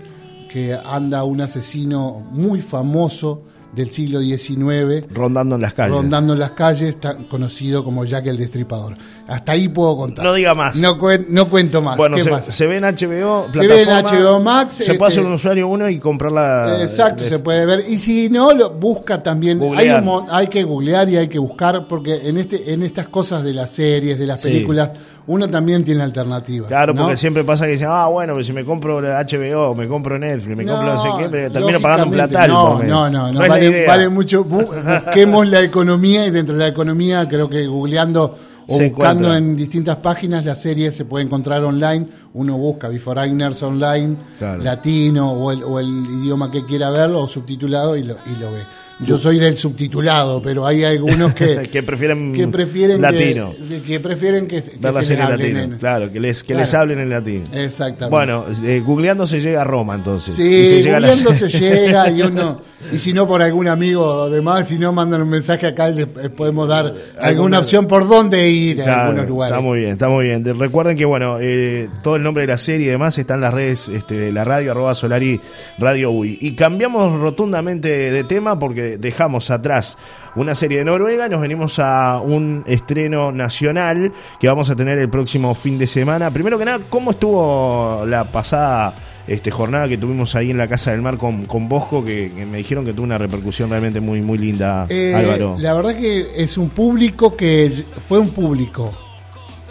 que 0.50 0.74
anda 0.74 1.24
un 1.24 1.40
asesino 1.40 2.20
muy 2.30 2.60
famoso 2.60 3.42
del 3.72 3.90
siglo 3.90 4.20
XIX. 4.20 5.06
Rondando 5.12 5.56
en 5.56 5.62
las 5.62 5.74
calles. 5.74 5.96
Rondando 5.96 6.34
en 6.34 6.38
las 6.38 6.50
calles, 6.52 6.98
conocido 7.28 7.82
como 7.82 8.04
Jack 8.04 8.26
el 8.26 8.36
Destripador. 8.36 8.96
Hasta 9.26 9.52
ahí 9.52 9.68
puedo 9.68 9.96
contar. 9.96 10.24
No 10.24 10.34
diga 10.34 10.54
más. 10.54 10.76
No, 10.76 10.98
no 11.28 11.48
cuento 11.48 11.80
más. 11.80 11.96
Bueno, 11.96 12.18
se, 12.18 12.66
ve 12.66 12.76
en 12.76 12.84
HBO, 12.84 13.48
se 13.52 13.66
ve 13.66 13.82
en 13.82 13.88
HBO 13.88 14.40
Max. 14.40 14.74
Se 14.74 14.94
puede 14.94 15.12
hacer 15.12 15.24
un 15.24 15.32
usuario 15.32 15.68
uno 15.68 15.88
y 15.88 15.98
comprarla. 15.98 16.82
Exacto, 16.82 17.24
se 17.24 17.38
puede 17.38 17.64
ver. 17.64 17.84
Y 17.88 17.98
si 17.98 18.28
no, 18.28 18.52
lo 18.52 18.70
busca 18.70 19.22
también. 19.22 19.60
Hay, 19.76 19.88
hay, 20.30 20.46
que 20.48 20.62
googlear 20.64 21.08
y 21.08 21.16
hay 21.16 21.28
que 21.28 21.38
buscar, 21.38 21.86
porque 21.88 22.28
en, 22.28 22.36
este, 22.36 22.72
en 22.72 22.82
estas 22.82 23.08
cosas 23.08 23.42
de 23.42 23.54
las 23.54 23.70
series, 23.70 24.18
de 24.18 24.26
las 24.26 24.42
películas 24.42 24.92
uno 25.26 25.48
también 25.48 25.84
tiene 25.84 26.02
alternativas. 26.02 26.68
Claro, 26.68 26.94
porque 26.94 27.16
siempre 27.16 27.44
pasa 27.44 27.64
que 27.64 27.72
dicen, 27.72 27.88
ah, 27.90 28.06
bueno, 28.08 28.42
si 28.42 28.52
me 28.52 28.64
compro 28.64 29.00
HBO, 29.00 29.74
me 29.74 29.86
compro 29.86 30.18
Netflix, 30.18 30.56
me 30.56 30.64
compro 30.64 30.94
no 30.94 31.00
sé 31.00 31.08
qué, 31.18 31.50
termino 31.50 31.80
pagando 31.80 32.06
un 32.06 32.12
platal. 32.12 32.50
No, 32.50 32.82
no, 32.82 33.10
no, 33.10 33.32
no, 33.32 33.40
vale, 33.40 34.08
mucho. 34.08 34.44
Busquemos 34.44 35.46
la 35.46 35.60
economía 35.60 36.26
y 36.26 36.30
dentro 36.30 36.54
de 36.54 36.60
la 36.60 36.68
economía 36.68 37.28
creo 37.28 37.48
que 37.48 37.66
googleando 37.66 38.36
o 38.68 38.78
buscando 38.78 39.34
en 39.34 39.56
distintas 39.56 39.96
páginas 39.96 40.44
la 40.44 40.54
serie 40.54 40.90
se 40.90 41.04
puede 41.04 41.24
encontrar 41.24 41.62
online. 41.62 42.06
Uno 42.34 42.56
busca 42.56 42.88
Beforeigners 42.88 43.62
online, 43.62 44.16
latino 44.40 45.32
o 45.32 45.52
el, 45.52 45.62
o 45.62 45.78
el, 45.78 45.88
idioma 45.88 46.50
que 46.50 46.64
quiera 46.64 46.90
verlo 46.90 47.20
o 47.20 47.28
subtitulado 47.28 47.96
y 47.96 48.02
lo, 48.04 48.16
y 48.26 48.40
lo 48.40 48.50
ve. 48.50 48.62
Yo 49.04 49.16
soy 49.16 49.38
del 49.38 49.56
subtitulado, 49.56 50.40
pero 50.42 50.66
hay 50.66 50.84
algunos 50.84 51.32
que, 51.32 51.62
que 51.72 51.82
prefieren, 51.82 52.32
que 52.32 52.48
prefieren 52.48 53.00
latino. 53.00 53.52
Que, 53.86 54.00
prefieren 54.00 54.46
que, 54.46 54.62
que 54.62 55.02
se 55.02 55.16
les 55.16 55.20
hablen 55.20 55.78
Claro, 55.78 56.12
que 56.12 56.20
les, 56.20 56.44
que 56.44 56.54
les 56.54 56.72
hablen 56.74 57.00
en 57.00 57.10
latín. 57.10 57.44
Exactamente. 57.52 58.10
Bueno, 58.10 58.44
eh, 58.64 58.82
googleando 58.84 59.26
se 59.26 59.40
llega 59.40 59.62
a 59.62 59.64
Roma 59.64 59.94
entonces. 59.94 60.34
Sí, 60.34 60.66
se 60.66 60.90
googleando 60.90 61.32
se 61.34 61.48
llega 61.48 62.10
y 62.10 62.22
uno, 62.22 62.60
y 62.92 62.98
si 62.98 63.12
no 63.12 63.26
por 63.26 63.42
algún 63.42 63.68
amigo 63.68 64.04
o 64.04 64.30
demás, 64.30 64.68
si 64.68 64.78
no 64.78 64.92
mandan 64.92 65.22
un 65.22 65.30
mensaje 65.30 65.66
acá 65.66 65.88
les 65.90 66.06
podemos 66.06 66.68
dar 66.68 66.94
alguna, 67.18 67.58
opción 67.58 67.86
por 67.86 68.08
dónde 68.08 68.48
ir 68.50 68.82
a 68.82 69.06
algunos 69.06 69.28
lugares. 69.28 69.52
Está 69.52 69.62
muy 69.62 69.78
bien, 69.80 69.92
está 69.92 70.08
muy 70.08 70.24
bien. 70.24 70.58
Recuerden 70.58 70.96
que 70.96 71.04
bueno, 71.04 71.36
eh, 71.40 71.88
todo 72.02 72.16
el 72.16 72.22
nombre 72.22 72.42
de 72.42 72.48
la 72.48 72.58
serie 72.58 72.86
y 72.86 72.90
demás 72.90 73.18
está 73.18 73.34
en 73.34 73.40
las 73.40 73.54
redes 73.54 73.88
este, 73.88 74.14
de 74.14 74.32
la 74.32 74.44
radio, 74.44 74.72
arroba 74.72 74.94
Solari 74.94 75.40
Radio 75.78 76.10
UI. 76.10 76.38
Y 76.40 76.54
cambiamos 76.54 77.20
rotundamente 77.20 78.10
de 78.10 78.24
tema 78.24 78.58
porque 78.58 78.91
dejamos 78.98 79.50
atrás 79.50 79.98
una 80.34 80.54
serie 80.54 80.78
de 80.78 80.84
Noruega 80.84 81.28
nos 81.28 81.40
venimos 81.40 81.78
a 81.78 82.20
un 82.20 82.64
estreno 82.66 83.32
nacional 83.32 84.12
que 84.40 84.48
vamos 84.48 84.70
a 84.70 84.76
tener 84.76 84.98
el 84.98 85.10
próximo 85.10 85.54
fin 85.54 85.78
de 85.78 85.86
semana. 85.86 86.32
Primero 86.32 86.58
que 86.58 86.64
nada, 86.64 86.80
¿cómo 86.88 87.10
estuvo 87.10 88.04
la 88.06 88.24
pasada 88.24 88.94
este, 89.26 89.50
jornada 89.50 89.88
que 89.88 89.98
tuvimos 89.98 90.34
ahí 90.34 90.50
en 90.50 90.58
la 90.58 90.66
Casa 90.66 90.92
del 90.92 91.02
Mar 91.02 91.18
con, 91.18 91.44
con 91.46 91.68
Bosco, 91.68 92.04
que, 92.04 92.30
me 92.50 92.58
dijeron 92.58 92.84
que 92.84 92.92
tuvo 92.92 93.04
una 93.04 93.18
repercusión 93.18 93.70
realmente 93.70 94.00
muy, 94.00 94.22
muy 94.22 94.38
linda, 94.38 94.86
eh, 94.88 95.14
Álvaro? 95.14 95.56
La 95.58 95.74
verdad 95.74 95.96
que 95.96 96.32
es 96.34 96.56
un 96.56 96.70
público 96.70 97.36
que 97.36 97.70
fue 98.08 98.18
un 98.18 98.30
público 98.30 98.92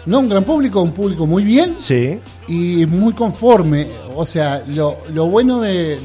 no 0.06 0.20
un 0.20 0.28
gran 0.28 0.44
público, 0.44 0.82
un 0.82 0.92
público 0.92 1.26
muy 1.26 1.44
bien 1.44 1.76
sí. 1.78 2.18
y 2.48 2.86
muy 2.86 3.12
conforme. 3.12 3.88
O 4.14 4.26
sea, 4.26 4.62
lo, 4.66 4.98
lo 5.12 5.26
bueno 5.26 5.60
de, 5.60 5.98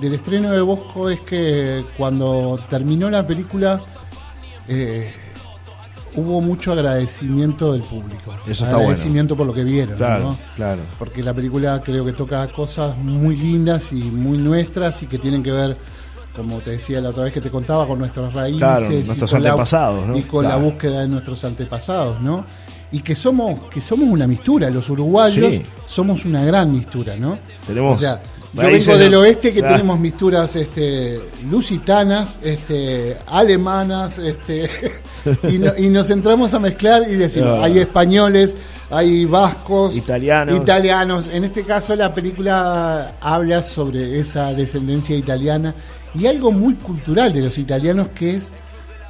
del 0.00 0.14
estreno 0.14 0.50
de 0.50 0.60
Bosco 0.60 1.08
es 1.08 1.20
que 1.20 1.84
cuando 1.96 2.58
terminó 2.68 3.08
la 3.08 3.26
película, 3.26 3.80
eh, 4.68 5.12
hubo 6.16 6.40
mucho 6.40 6.72
agradecimiento 6.72 7.72
del 7.72 7.82
público. 7.82 8.34
Eso 8.46 8.64
está 8.64 8.76
agradecimiento 8.76 9.36
por 9.36 9.46
lo 9.46 9.54
que 9.54 9.64
vieron. 9.64 9.96
Claro, 9.96 10.36
claro. 10.56 10.82
Porque 10.98 11.22
la 11.22 11.32
película 11.32 11.80
creo 11.82 12.04
que 12.04 12.12
toca 12.12 12.46
cosas 12.48 12.96
muy 12.98 13.36
lindas 13.36 13.92
y 13.92 14.02
muy 14.02 14.38
nuestras 14.38 15.02
y 15.02 15.06
que 15.06 15.18
tienen 15.18 15.42
que 15.42 15.52
ver, 15.52 15.76
como 16.34 16.58
te 16.60 16.72
decía 16.72 17.00
la 17.00 17.10
otra 17.10 17.24
vez 17.24 17.32
que 17.32 17.40
te 17.40 17.50
contaba, 17.50 17.86
con 17.86 17.98
nuestras 17.98 18.32
raíces. 18.32 19.06
nuestros 19.06 19.34
antepasados, 19.34 20.18
Y 20.18 20.22
con 20.22 20.44
la 20.44 20.56
búsqueda 20.56 21.00
de 21.00 21.08
nuestros 21.08 21.44
antepasados, 21.44 22.20
¿no? 22.20 22.44
Y 22.90 23.00
que 23.00 23.14
somos, 23.14 23.70
que 23.70 23.80
somos 23.80 24.08
una 24.08 24.26
mistura, 24.26 24.68
los 24.68 24.90
uruguayos 24.90 25.60
somos 25.86 26.24
una 26.24 26.44
gran 26.44 26.72
mistura, 26.72 27.16
¿no? 27.16 27.38
Tenemos. 27.66 28.00
Yo 28.54 28.68
vengo 28.68 28.98
del 28.98 29.14
oeste 29.14 29.52
que 29.52 29.62
tenemos 29.62 29.98
misturas 29.98 30.54
este, 30.56 31.20
lusitanas, 31.50 32.38
este, 32.42 33.16
alemanas, 33.26 34.18
este, 34.18 34.68
y, 35.78 35.88
nos 35.88 36.10
entramos 36.10 36.52
a 36.52 36.58
mezclar 36.58 37.02
y 37.08 37.14
decimos, 37.14 37.60
hay 37.62 37.78
españoles, 37.78 38.54
hay 38.90 39.24
vascos, 39.24 39.96
italianos. 39.96 40.56
italianos. 40.56 41.30
En 41.32 41.44
este 41.44 41.64
caso 41.64 41.96
la 41.96 42.12
película 42.12 43.14
habla 43.22 43.62
sobre 43.62 44.20
esa 44.20 44.52
descendencia 44.52 45.16
italiana 45.16 45.74
y 46.14 46.26
algo 46.26 46.52
muy 46.52 46.74
cultural 46.74 47.32
de 47.32 47.40
los 47.40 47.58
italianos 47.58 48.08
que 48.14 48.36
es 48.36 48.52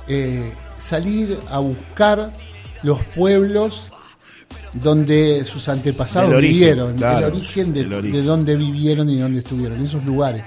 eh, 0.09 0.53
salir 0.79 1.39
a 1.51 1.59
buscar 1.59 2.33
los 2.83 3.03
pueblos 3.15 3.93
donde 4.75 5.45
sus 5.45 5.69
antepasados 5.69 6.41
vivieron, 6.41 6.97
el 7.03 7.25
origen 7.25 7.73
de, 7.73 7.85
de, 7.85 8.23
dónde 8.23 8.57
vivieron 8.57 9.09
y 9.11 9.19
dónde 9.19 9.41
estuvieron, 9.41 9.81
esos 9.83 10.05
lugares. 10.05 10.45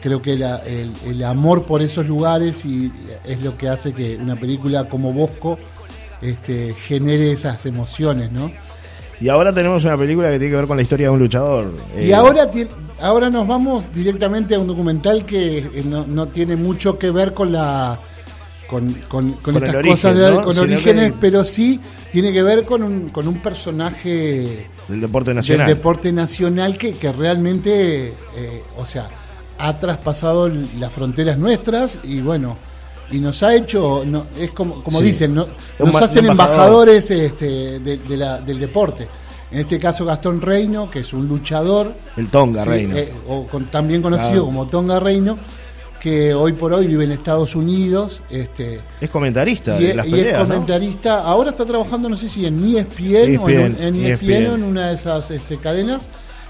Creo 0.00 0.20
que 0.20 0.34
el, 0.34 1.24
amor 1.24 1.64
por 1.64 1.82
esos 1.82 2.06
lugares 2.06 2.64
y 2.64 2.92
es 3.24 3.40
lo 3.42 3.56
que 3.56 3.68
hace 3.68 3.92
que 3.92 4.16
una 4.16 4.36
película 4.36 4.84
como 4.84 5.12
Bosco 5.12 5.58
este, 6.20 6.74
genere 6.74 7.32
esas 7.32 7.64
emociones, 7.66 8.30
¿no? 8.30 8.50
Y 9.20 9.28
ahora 9.28 9.52
tenemos 9.54 9.84
una 9.84 9.96
película 9.96 10.30
que 10.30 10.38
tiene 10.38 10.50
que 10.50 10.56
ver 10.56 10.66
con 10.66 10.76
la 10.76 10.82
historia 10.82 11.06
de 11.06 11.10
un 11.10 11.20
luchador. 11.20 11.72
Y 11.96 12.10
eh, 12.10 12.14
ahora, 12.14 12.50
ahora 13.00 13.30
nos 13.30 13.46
vamos 13.46 13.86
directamente 13.92 14.54
a 14.54 14.58
un 14.58 14.66
documental 14.66 15.24
que 15.24 15.58
eh, 15.58 15.82
no, 15.84 16.06
no 16.06 16.28
tiene 16.28 16.56
mucho 16.56 16.98
que 16.98 17.10
ver 17.10 17.34
con 17.34 17.52
la 17.52 18.00
con, 18.66 18.92
con, 19.08 19.56
estas 19.56 19.86
cosas 19.86 20.16
de, 20.16 20.42
con 20.42 20.58
orígenes, 20.58 21.12
pero 21.20 21.44
sí 21.44 21.78
tiene 22.10 22.32
que 22.32 22.42
ver 22.42 22.64
con 22.64 22.82
un, 22.82 23.08
con 23.10 23.28
un 23.28 23.40
personaje 23.40 24.68
del 24.88 25.00
deporte 25.00 25.34
nacional. 25.34 25.66
Del 25.66 25.76
deporte 25.76 26.12
nacional 26.12 26.78
que, 26.78 26.94
que 26.94 27.12
realmente, 27.12 28.08
eh, 28.08 28.64
o 28.76 28.84
sea, 28.84 29.08
ha 29.58 29.78
traspasado 29.78 30.50
las 30.78 30.92
fronteras 30.92 31.38
nuestras 31.38 31.98
y 32.02 32.20
bueno, 32.20 32.56
y 33.10 33.18
nos 33.18 33.42
ha 33.42 33.54
hecho, 33.54 34.02
no, 34.04 34.26
es 34.38 34.50
como, 34.50 34.82
como 34.82 35.00
dicen, 35.00 35.34
nos 35.34 35.48
hacen 36.00 36.26
embajadores 36.26 37.10
este, 37.10 37.78
de, 37.80 38.16
la, 38.16 38.40
del 38.40 38.58
deporte. 38.58 39.06
En 39.54 39.60
este 39.60 39.78
caso 39.78 40.04
Gastón 40.04 40.40
Reino, 40.40 40.90
que 40.90 40.98
es 40.98 41.12
un 41.12 41.28
luchador. 41.28 41.94
El 42.16 42.28
Tonga 42.28 42.64
Reino. 42.64 42.96
Eh, 42.96 43.12
o 43.28 43.46
también 43.70 44.02
conocido 44.02 44.44
como 44.44 44.66
Tonga 44.66 44.98
Reino 44.98 45.38
que 46.00 46.34
hoy 46.34 46.52
por 46.52 46.72
hoy 46.72 46.88
vive 46.88 47.04
en 47.04 47.12
Estados 47.12 47.54
Unidos. 47.54 48.20
Este, 48.28 48.80
es 49.00 49.08
comentarista 49.08 49.80
y, 49.80 49.86
es 49.86 50.36
comentarista. 50.36 51.20
Ahora 51.22 51.50
está 51.50 51.64
trabajando, 51.64 52.08
no 52.08 52.16
sé 52.16 52.28
si 52.28 52.44
en 52.44 52.62
ESPN, 52.62 53.38
o 53.38 53.48
en, 53.48 53.80
en 53.80 53.94
ESPN, 53.94 54.30
e 54.30 54.44
en 54.46 54.64
una 54.64 54.88
de 54.88 54.94
esas 54.94 55.30
este, 55.30 55.56
cadenas. 55.58 56.08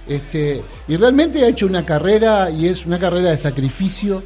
Este, 0.09 0.63
y 0.89 0.97
realmente 0.97 1.45
ha 1.45 1.49
hecho 1.49 1.67
una 1.67 1.85
carrera 1.85 2.51
y 2.51 2.69
es 2.69 2.87
una 2.87 2.99
carrera 2.99 3.33
de 3.33 3.37
sacrificio. 3.37 4.23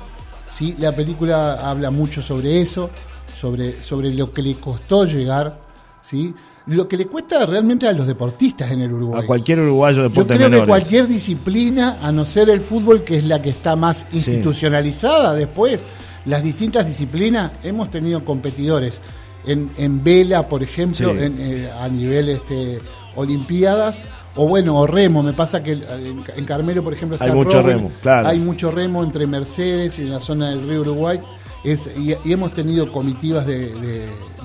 ¿sí? 0.51 0.77
La 0.79 0.95
película 0.95 1.69
habla 1.69 1.91
mucho 1.91 2.23
sobre 2.23 2.61
eso, 2.61 2.89
sobre, 3.35 3.83
sobre 3.83 4.15
lo 4.15 4.33
que 4.33 4.41
le 4.41 4.55
costó 4.55 5.05
llegar. 5.05 5.59
¿sí? 6.01 6.33
Lo 6.69 6.87
que 6.87 6.97
le 6.97 7.07
cuesta 7.07 7.47
realmente 7.47 7.89
a 7.89 7.93
los 7.93 8.07
deportistas 8.07 8.71
en 8.71 8.83
el 8.83 8.93
Uruguay. 8.93 9.23
A 9.23 9.27
cualquier 9.27 9.61
uruguayo 9.61 10.03
de 10.03 10.09
deportes 10.11 10.39
Yo 10.39 10.47
creo 10.47 10.61
que 10.61 10.67
cualquier 10.67 11.07
disciplina, 11.07 11.99
a 12.03 12.13
no 12.13 12.25
ser 12.25 12.51
el 12.51 12.61
fútbol, 12.61 13.05
que 13.05 13.17
es 13.17 13.25
la 13.25 13.41
que 13.41 13.51
está 13.51 13.75
más 13.75 14.07
institucionalizada 14.13 15.35
después, 15.35 15.83
las 16.27 16.43
distintas 16.43 16.87
disciplinas, 16.87 17.53
hemos 17.63 17.91
tenido 17.91 18.23
competidores 18.23 19.01
en, 19.47 19.71
en 19.79 20.05
vela, 20.05 20.47
por 20.47 20.63
ejemplo, 20.63 21.15
eh, 21.17 21.71
a 21.81 21.89
nivel 21.89 22.29
este, 22.29 22.81
olimpiadas, 23.15 24.05
o 24.35 24.47
bueno, 24.47 24.77
o 24.77 24.87
remo, 24.87 25.23
me 25.23 25.33
pasa 25.33 25.63
que 25.63 25.73
en, 25.73 26.45
Carmelo, 26.45 26.83
por 26.83 26.93
ejemplo, 26.93 27.15
está 27.15 27.25
hay 27.25 27.33
mucho 27.33 27.63
remo, 27.63 27.91
claro. 28.03 28.29
Hay 28.29 28.41
mucho 28.41 28.71
remo 28.71 29.03
entre 29.03 29.27
Mercedes 29.27 29.99
y 29.99 30.03
en 30.03 30.11
la 30.11 30.21
zona 30.21 30.51
del 30.51 30.69
río 30.69 30.83
Uruguay. 30.83 31.19
Es, 31.65 31.91
y, 31.97 32.15
hemos 32.31 32.53
tenido 32.53 32.93
comitivas 32.93 33.47
de, 33.47 33.73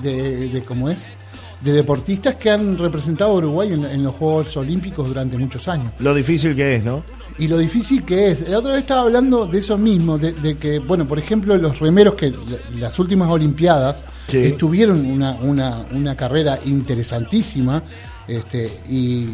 de, 0.01 0.49
de 0.49 0.63
¿cómo 0.63 0.89
es? 0.89 1.11
De 1.63 1.71
deportistas 1.71 2.35
que 2.35 2.49
han 2.49 2.77
representado 2.77 3.31
a 3.31 3.35
Uruguay 3.35 3.71
en, 3.71 4.03
los 4.03 4.13
Juegos 4.15 4.55
Olímpicos 4.57 5.07
durante 5.07 5.37
muchos 5.37 5.67
años. 5.67 5.93
Lo 5.99 6.13
difícil 6.13 6.55
que 6.55 6.75
es, 6.75 6.83
¿no? 6.83 7.03
Y 7.39 7.47
lo 7.47 7.57
difícil 7.57 8.03
que 8.03 8.31
es. 8.31 8.47
La 8.47 8.59
otra 8.59 8.71
vez 8.73 8.81
estaba 8.81 9.01
hablando 9.01 9.45
de 9.45 9.59
eso 9.59 9.77
mismo, 9.77 10.17
de, 10.17 10.57
que, 10.57 10.79
bueno, 10.79 11.07
por 11.07 11.17
ejemplo, 11.17 11.55
los 11.57 11.79
remeros 11.79 12.15
que 12.15 12.33
las 12.77 12.99
últimas 12.99 13.29
Olimpiadas 13.29 14.03
estuvieron 14.31 15.05
una, 15.05 15.35
una, 15.35 15.85
una 15.91 16.15
carrera 16.15 16.59
interesantísima 16.65 17.81
este, 18.27 18.71
y 18.89 19.29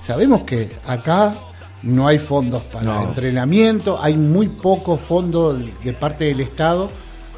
sabemos 0.00 0.44
que 0.44 0.70
acá 0.86 1.34
no 1.82 2.06
hay 2.06 2.18
fondos 2.18 2.62
para 2.64 3.02
entrenamiento, 3.02 4.00
hay 4.00 4.16
muy 4.16 4.48
poco 4.48 4.96
fondo 4.96 5.54
de 5.54 5.92
parte 5.92 6.26
del 6.26 6.40
Estado 6.40 6.90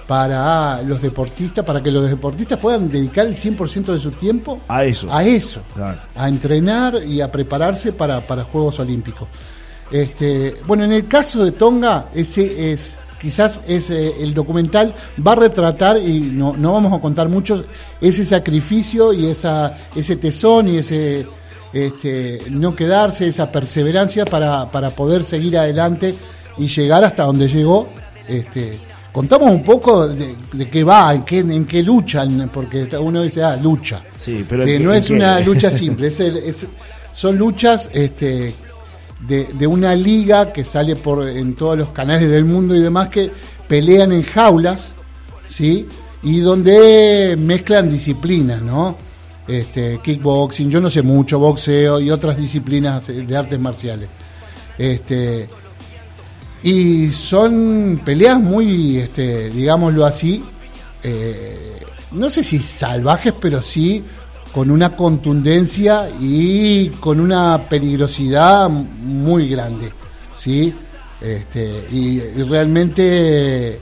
para 0.07 0.83
los 0.83 1.01
deportistas, 1.01 1.65
para 1.65 1.83
que 1.83 1.91
los 1.91 2.09
deportistas 2.09 2.59
puedan 2.59 2.91
dedicar 2.91 3.27
el 3.27 3.37
100% 3.37 3.87
de 3.87 3.99
su 3.99 4.11
tiempo 4.13 4.61
a 4.69 4.85
eso. 4.85 5.09
A 5.11 5.25
eso, 5.25 5.61
a 6.15 6.29
entrenar 6.29 7.03
y 7.07 7.21
a 7.21 7.33
prepararse 7.33 7.93
para, 7.93 8.21
Juegos 8.45 8.81
Olímpicos. 8.81 9.29
Este, 9.91 10.57
bueno, 10.67 10.85
en 10.85 10.93
el 10.93 11.09
caso 11.09 11.45
de 11.45 11.53
Tonga, 11.53 12.07
ese 12.15 12.73
es 12.73 12.97
quizás 13.21 13.63
ese, 13.67 14.23
el 14.23 14.35
documental 14.35 14.95
va 15.27 15.33
a 15.33 15.37
retratar, 15.37 15.97
y 15.97 16.21
no, 16.21 16.55
no 16.57 16.75
vamos 16.75 16.93
a 16.93 17.01
contar 17.01 17.29
mucho, 17.29 17.65
ese 18.01 18.25
sacrificio 18.25 19.15
y 19.15 19.27
esa, 19.27 19.79
ese 19.97 20.17
tesón 20.17 20.69
y 20.69 20.77
ese 20.77 21.27
este, 21.73 22.43
no 22.51 22.77
quedarse, 22.77 23.27
esa 23.27 23.51
perseverancia 23.51 24.27
para, 24.27 24.71
para 24.71 24.91
poder 24.91 25.25
seguir 25.25 25.57
adelante 25.57 26.15
y 26.59 26.69
llegar 26.69 27.03
hasta 27.03 27.25
donde 27.25 27.49
llegó. 27.49 27.89
Este, 28.29 28.79
contamos 29.15 29.49
un 29.49 29.63
poco 29.63 30.09
de, 30.09 30.69
qué 30.69 30.83
va, 30.83 31.15
en 31.15 31.23
qué, 31.23 31.39
en 31.39 31.65
qué 31.67 31.85
luchan, 31.85 32.51
porque 32.53 32.89
uno 32.99 33.23
dice, 33.23 33.45
ah, 33.45 33.55
lucha. 33.55 34.03
Sí, 34.19 34.45
pero 34.47 34.67
no 34.81 34.93
es 34.93 35.09
una 35.09 35.39
lucha 35.49 35.71
simple, 35.71 36.09
es, 36.09 36.67
son 37.13 37.39
luchas 37.39 37.91
este, 37.93 38.53
de, 39.21 39.67
una 39.69 39.95
liga 39.95 40.53
que 40.53 40.65
sale 40.65 40.97
por 40.97 41.29
en 41.29 41.55
todos 41.55 41.79
los 41.79 41.91
canales 41.91 42.29
del 42.29 42.45
mundo 42.45 42.75
y 42.75 42.81
demás 42.81 43.09
que 43.09 43.31
pelean 43.69 44.11
en 44.11 44.25
jaulas, 44.25 44.97
¿sí? 45.47 45.87
Y 46.25 46.41
donde 46.41 47.37
mezclan 47.39 47.89
disciplinas, 47.89 48.63
¿no? 48.63 48.99
Este, 49.47 50.01
kickboxing, 50.03 50.69
yo 50.69 50.81
no 50.81 50.91
sé 50.91 51.03
mucho, 51.03 51.39
boxeo 51.39 52.01
y 52.01 52.11
otras 52.11 52.37
disciplinas 52.37 53.07
de 53.07 53.37
artes 53.37 53.61
marciales. 53.61 54.09
Este, 54.77 55.49
y 56.65 57.11
son 57.11 58.01
peleas 58.03 58.41
muy, 58.41 58.97
este, 58.97 59.51
digámoslo 59.51 60.07
así, 60.07 60.43
eh, 61.03 61.77
no 62.13 62.31
sé 62.31 62.43
si 62.43 62.59
salvajes, 62.61 63.35
pero 63.39 63.61
sí 63.61 64.03
con 64.51 64.71
una 64.71 64.97
contundencia 64.97 66.09
y 66.19 66.89
con 66.89 67.21
una 67.21 67.69
peligrosidad 67.69 68.71
muy 68.71 69.47
grande, 69.47 69.93
¿sí? 70.35 70.73
Este, 71.21 71.87
y, 71.93 72.21
realmente 72.45 73.81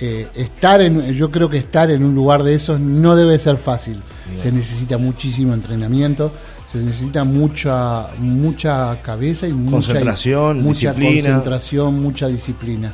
eh, 0.00 0.28
estar 0.34 0.82
en, 0.82 1.12
yo 1.12 1.30
creo 1.30 1.48
que 1.48 1.56
estar 1.56 1.90
en 1.90 2.04
un 2.04 2.14
lugar 2.14 2.42
de 2.42 2.54
esos 2.54 2.78
no 2.78 3.16
debe 3.16 3.38
ser 3.38 3.56
fácil. 3.56 4.02
Se 4.34 4.52
necesita 4.52 4.98
muchísimo 4.98 5.54
entrenamiento, 5.54 6.32
se 6.64 6.78
necesita 6.78 7.24
mucha 7.24 8.08
mucha 8.18 9.00
cabeza 9.00 9.46
y 9.46 9.52
mucha 9.52 9.70
concentración, 9.70 10.62
mucha 10.62 10.92
concentración, 10.92 12.02
mucha 12.02 12.26
disciplina. 12.28 12.92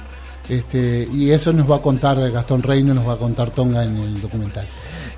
Este, 0.49 1.09
y 1.13 1.31
eso 1.31 1.53
nos 1.53 1.71
va 1.71 1.77
a 1.77 1.83
contar 1.83 2.19
Gastón 2.31 2.63
Reino, 2.63 2.95
nos 2.95 3.09
va 3.09 3.15
a 3.15 3.19
contar 3.19 3.51
Tonga 3.51 3.85
en 3.85 3.97
el 3.97 4.21
documental. 4.21 4.67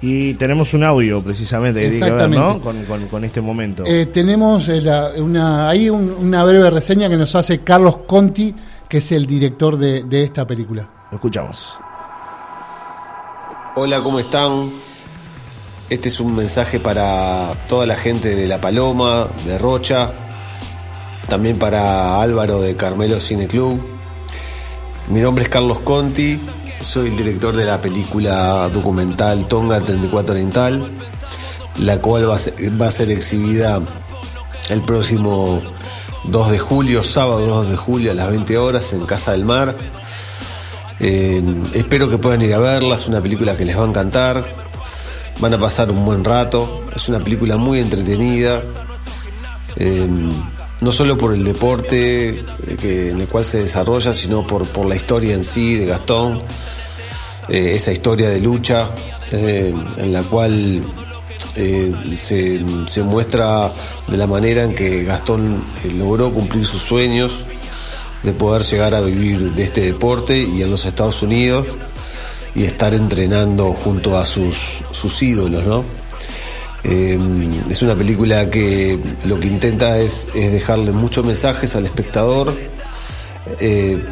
Y 0.00 0.34
tenemos 0.34 0.74
un 0.74 0.84
audio 0.84 1.22
precisamente 1.22 1.90
¿no? 2.28 2.60
con, 2.60 3.24
este 3.24 3.40
momento. 3.40 3.84
Eh, 3.86 4.06
tenemos 4.06 4.68
eh, 4.68 4.82
una, 5.18 5.68
ahí 5.68 5.88
una 5.88 6.44
breve 6.44 6.70
reseña 6.70 7.08
que 7.08 7.16
nos 7.16 7.34
hace 7.34 7.60
Carlos 7.60 7.98
Conti, 8.06 8.54
que 8.88 8.98
es 8.98 9.12
el 9.12 9.26
director 9.26 9.78
de, 9.78 10.04
de 10.04 10.24
esta 10.24 10.46
película. 10.46 10.88
Lo 11.10 11.16
escuchamos. 11.16 11.78
Hola, 13.76 14.02
¿cómo 14.02 14.20
están? 14.20 14.72
Este 15.90 16.08
es 16.08 16.18
un 16.20 16.34
mensaje 16.34 16.80
para 16.80 17.54
toda 17.66 17.86
la 17.86 17.96
gente 17.96 18.34
de 18.34 18.46
La 18.46 18.60
Paloma, 18.60 19.28
de 19.44 19.58
Rocha, 19.58 20.12
también 21.28 21.58
para 21.58 22.20
Álvaro 22.22 22.60
de 22.60 22.74
Carmelo 22.74 23.20
Cine 23.20 23.46
Club. 23.46 23.84
Mi 25.08 25.20
nombre 25.20 25.44
es 25.44 25.50
Carlos 25.50 25.80
Conti, 25.80 26.40
soy 26.80 27.08
el 27.08 27.16
director 27.16 27.54
de 27.54 27.66
la 27.66 27.80
película 27.80 28.70
documental 28.70 29.44
Tonga 29.46 29.80
34 29.80 30.32
Oriental, 30.32 30.90
la 31.76 31.98
cual 31.98 32.30
va 32.30 32.36
a 32.86 32.90
ser, 32.90 33.10
exhibida 33.10 33.80
el 34.70 34.82
próximo 34.82 35.60
2 36.24 36.50
de 36.50 36.58
julio, 36.58 37.02
sábado 37.02 37.46
2 37.46 37.70
de 37.70 37.76
julio 37.76 38.10
a 38.12 38.14
las 38.14 38.30
20 38.30 38.56
horas 38.56 38.92
en 38.94 39.04
Casa 39.04 39.32
del 39.32 39.44
Mar. 39.44 39.76
Eh, 41.00 41.42
espero 41.74 42.08
que 42.08 42.18
puedan 42.18 42.42
ir 42.42 42.54
a 42.54 42.58
verla, 42.58 42.94
es 42.94 43.08
una 43.08 43.20
película 43.20 43.56
que 43.56 43.64
les 43.64 43.76
va 43.76 43.84
a 43.84 43.88
encantar, 43.88 44.44
van 45.40 45.54
a 45.54 45.58
pasar 45.58 45.90
un 45.90 46.04
buen 46.04 46.24
rato, 46.24 46.84
es 46.94 47.08
una 47.08 47.20
película 47.20 47.56
muy 47.56 47.80
entretenida. 47.80 48.62
Eh, 49.76 50.08
no 50.80 50.92
solo 50.92 51.16
por 51.16 51.34
el 51.34 51.44
deporte 51.44 52.28
eh, 52.28 52.44
que, 52.78 53.10
en 53.10 53.20
el 53.20 53.28
cual 53.28 53.44
se 53.44 53.60
desarrolla, 53.60 54.12
sino 54.12 54.46
por, 54.46 54.66
por 54.66 54.86
la 54.86 54.96
historia 54.96 55.34
en 55.34 55.44
sí 55.44 55.76
de 55.76 55.86
Gastón, 55.86 56.42
eh, 57.48 57.72
esa 57.74 57.90
historia 57.92 58.28
de 58.28 58.40
lucha 58.40 58.90
eh, 59.32 59.74
en 59.96 60.12
la 60.12 60.22
cual 60.22 60.82
se, 61.54 62.60
se, 62.86 63.02
muestra 63.02 63.70
de 64.08 64.16
la 64.16 64.26
manera 64.26 64.64
en 64.64 64.74
que 64.74 65.04
Gastón 65.04 65.62
logró 65.96 66.32
cumplir 66.32 66.66
sus 66.66 66.82
sueños 66.82 67.46
de 68.24 68.32
poder 68.32 68.62
llegar 68.62 68.94
a 68.94 69.00
vivir 69.00 69.52
de 69.52 69.64
este 69.64 69.82
deporte 69.82 70.38
y 70.38 70.62
en 70.62 70.70
los 70.70 70.84
Estados 70.86 71.22
Unidos 71.22 71.66
y 72.54 72.64
estar 72.64 72.94
entrenando 72.94 73.72
junto 73.72 74.16
a 74.16 74.24
sus, 74.24 74.84
sus 74.90 75.22
ídolos, 75.22 75.66
¿no? 75.66 75.84
Eh, 76.84 77.18
es 77.70 77.82
una 77.82 77.96
película 77.96 78.50
que 78.50 78.98
lo 79.24 79.40
que 79.40 79.48
intenta 79.48 79.98
es, 79.98 80.28
dejarle 80.34 80.92
muchos 80.92 81.24
mensajes 81.24 81.74
al 81.76 81.86
espectador. 81.86 82.54
Eh, 83.60 84.02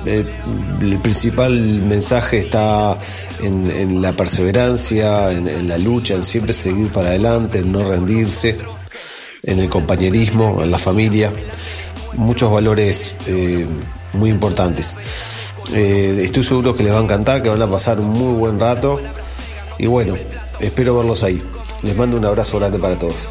el, 0.80 0.98
principal 0.98 1.52
mensaje 1.52 2.38
está 2.38 2.98
en, 3.42 4.00
la 4.00 4.12
perseverancia, 4.14 5.32
en, 5.32 5.68
la 5.68 5.78
lucha, 5.78 6.14
en 6.14 6.24
siempre 6.24 6.54
seguir 6.54 6.90
para 6.90 7.10
adelante, 7.10 7.58
en 7.58 7.72
no 7.72 7.84
rendirse, 7.84 8.58
en 9.42 9.58
el 9.58 9.68
compañerismo, 9.68 10.62
en 10.62 10.70
la 10.70 10.78
familia. 10.78 11.32
Muchos 12.14 12.50
valores 12.50 13.16
eh, 13.26 13.66
muy 14.12 14.30
importantes. 14.30 14.96
estoy 15.72 16.42
seguro 16.42 16.74
que 16.74 16.82
les 16.82 16.92
va 16.92 16.98
a 16.98 17.02
encantar, 17.02 17.42
que 17.42 17.48
van 17.48 17.62
a 17.62 17.70
pasar 17.70 18.00
un 18.00 18.08
muy 18.08 18.34
buen 18.34 18.58
rato. 18.58 19.00
Y 19.78 19.86
bueno, 19.86 20.16
espero 20.60 20.96
verlos 20.96 21.22
ahí. 21.22 21.42
Les 21.82 21.96
mando 21.96 22.16
un 22.16 22.24
abrazo 22.24 22.58
grande 22.58 22.78
para 22.78 22.98
todos. 22.98 23.30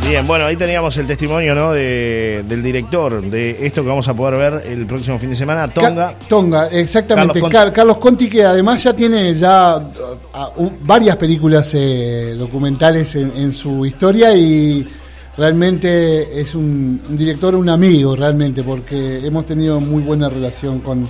Bien, 0.00 0.26
bueno, 0.26 0.46
ahí 0.46 0.56
teníamos 0.56 0.96
el 0.98 1.06
testimonio 1.06 1.54
¿no? 1.54 1.72
de, 1.72 2.44
del 2.46 2.62
director 2.62 3.22
de 3.22 3.66
esto 3.66 3.82
que 3.82 3.88
vamos 3.88 4.06
a 4.08 4.14
poder 4.14 4.36
ver 4.36 4.66
el 4.66 4.86
próximo 4.86 5.18
fin 5.18 5.30
de 5.30 5.36
semana, 5.36 5.68
Tonga. 5.68 6.14
Tonga, 6.28 6.66
exactamente. 6.68 7.40
Carlos 7.72 7.98
Conti. 7.98 8.28
que 8.28 8.44
además 8.44 8.82
ya 8.82 8.94
tiene 8.94 9.34
ya 9.34 9.76
uh, 9.76 10.70
varias 10.82 11.16
películas 11.16 11.72
eh, 11.74 12.34
documentales 12.38 13.16
en, 13.16 13.52
su 13.52 13.84
historia 13.84 14.34
y 14.34 14.86
realmente 15.36 16.40
es 16.40 16.54
un, 16.54 17.02
un, 17.08 17.16
director, 17.16 17.54
un 17.54 17.68
amigo 17.68 18.16
realmente, 18.16 18.62
porque 18.62 19.24
hemos 19.24 19.46
tenido 19.46 19.80
muy 19.80 20.02
buena 20.02 20.28
relación 20.28 20.80
con, 20.80 21.08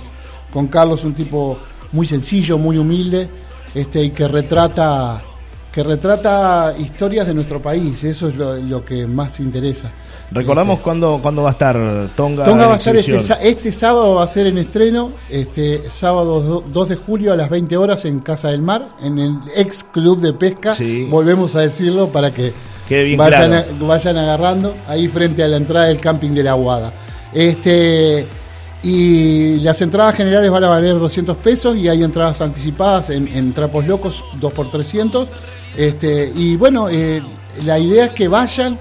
con 0.51 0.67
Carlos, 0.67 1.03
un 1.03 1.13
tipo 1.13 1.57
muy 1.91 2.05
sencillo, 2.05 2.57
muy 2.57 2.77
humilde, 2.77 3.29
este, 3.73 4.03
y 4.03 4.09
que 4.11 4.27
retrata, 4.27 5.21
que 5.77 5.83
retrata 5.83 6.73
historias 6.79 7.27
de 7.27 7.35
nuestro 7.35 7.61
país, 7.61 8.03
eso 8.03 8.29
es 8.29 8.35
lo, 8.35 8.83
que 8.83 9.05
más 9.05 9.39
interesa. 9.39 9.91
Recordamos 10.31 10.79
este, 10.79 10.83
cuándo, 10.83 11.43
va 11.43 11.49
a 11.49 11.51
estar 11.51 12.09
Tonga. 12.15 12.45
Tonga 12.45 12.65
va 12.65 12.73
a 12.73 12.77
estar 12.77 12.95
este, 12.95 13.15
este, 13.43 13.71
sábado, 13.71 14.15
va 14.15 14.23
a 14.23 14.27
ser 14.27 14.47
en 14.47 14.57
estreno, 14.57 15.11
este 15.29 15.87
sábado 15.91 16.63
2 16.67 16.89
de 16.89 16.95
julio 16.95 17.31
a 17.31 17.35
las 17.35 17.51
20 17.51 17.77
horas 17.77 18.05
en 18.05 18.21
Casa 18.21 18.49
del 18.49 18.63
Mar, 18.63 18.89
en 19.03 19.19
el 19.19 19.37
ex 19.55 19.83
club 19.83 20.19
de 20.19 20.33
pesca. 20.33 20.73
Volvemos 21.11 21.55
a 21.55 21.59
decirlo 21.59 22.11
para 22.11 22.33
que 22.33 22.53
vayan, 23.15 23.63
vayan 23.79 24.17
agarrando 24.17 24.73
ahí 24.87 25.07
frente 25.07 25.43
a 25.43 25.47
la 25.47 25.57
entrada 25.57 25.85
del 25.85 25.99
camping 25.99 26.31
de 26.31 26.41
la 26.41 26.53
Aguada. 26.53 26.91
Este, 27.35 28.27
y 28.81 29.57
las 29.57 29.79
entradas 29.81 30.15
generales 30.15 30.49
van 30.49 30.63
a 30.63 30.69
valer 30.69 30.97
200 30.97 31.37
pesos 31.37 31.75
y 31.75 31.87
hay 31.87 32.03
entradas 32.03 32.41
anticipadas 32.41 33.11
en, 33.11 33.53
Trapos 33.53 33.85
Locos 33.85 34.23
2 34.39 34.53
por 34.53 34.71
300 34.71 35.27
este, 35.77 36.31
y 36.35 36.55
bueno, 36.55 36.89
eh, 36.89 37.21
la 37.65 37.79
idea 37.79 38.05
es 38.05 38.11
que 38.11 38.27
vayan 38.27 38.79